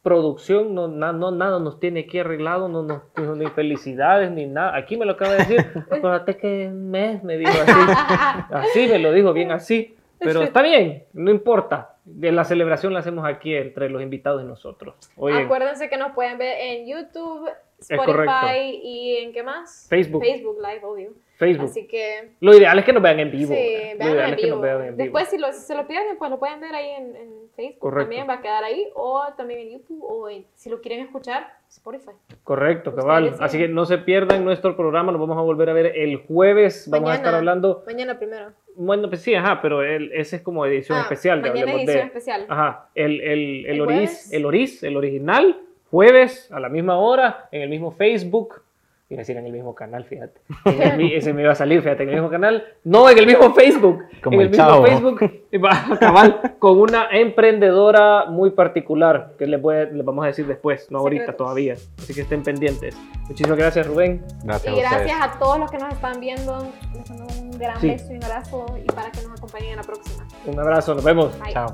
[0.01, 4.47] producción, no, na- no, nada nos tiene aquí arreglado, no, no, no, ni felicidades, ni
[4.47, 4.75] nada.
[4.75, 5.57] Aquí me lo acaba de decir,
[5.91, 7.71] acuérdate que mes me dijo así.
[8.51, 9.95] Así me lo dijo, bien así.
[10.23, 11.89] Pero está bien, no importa.
[12.05, 14.95] De la celebración la hacemos aquí entre los invitados y nosotros.
[15.15, 17.49] Oye, Acuérdense que nos pueden ver en YouTube.
[17.79, 19.87] Spotify y en qué más?
[19.89, 20.23] Facebook.
[20.23, 21.11] Facebook Live, obvio.
[21.37, 21.65] Facebook.
[21.69, 23.53] Así que Lo ideal es que nos vean en vivo.
[23.53, 23.61] sí,
[23.93, 24.55] lo vean ideal en es que vivo.
[24.55, 24.97] nos vean en vivo.
[25.03, 27.79] Después, si, lo- si se lo pierden, pues lo pueden ver ahí en, en Facebook.
[27.79, 28.03] Correcto.
[28.09, 28.87] También va a quedar ahí.
[28.95, 30.03] O también en YouTube.
[30.03, 32.11] O en- si lo quieren escuchar, Spotify.
[32.43, 33.35] Correcto, cabal.
[33.39, 36.87] Así que no se pierdan nuestro programa, nos vamos a volver a ver el jueves.
[36.89, 37.37] Vamos a estar Mañana.
[37.39, 38.51] hablando Mañana primero.
[38.75, 41.41] Bueno, pues sí, ajá, pero el, ese es como edición Ah, especial.
[41.41, 42.45] de mañana edición de- especial.
[42.49, 44.33] Ajá, el, el, el, ¿El jueves?
[44.33, 45.61] el Oris, el original,
[45.91, 48.62] jueves a la misma hora, en el mismo Facebook.
[49.09, 50.39] Iba a decir en el mismo canal, fíjate.
[50.65, 52.63] En el mi- ese me iba a salir, fíjate, en el mismo canal.
[52.83, 54.03] No, en el mismo Facebook.
[54.23, 54.85] Como en el el mismo Chavo.
[54.85, 55.31] Facebook.
[55.51, 60.27] y va a acabar con una emprendedora muy particular que les, voy les vamos a
[60.27, 61.37] decir después, no ahorita Secretos.
[61.45, 61.73] todavía.
[61.99, 62.97] Así que estén pendientes.
[63.27, 64.23] Muchísimas gracias, Rubén.
[64.43, 66.71] Gracias Y a gracias a todos los que nos están viendo.
[66.95, 67.89] Les mando un gran Sí.
[67.89, 68.65] beso y un abrazo.
[68.83, 70.25] Y para que nos acompañen en la próxima.
[70.45, 71.37] Un abrazo, nos vemos.
[71.39, 71.53] Bye.
[71.53, 71.67] Chao.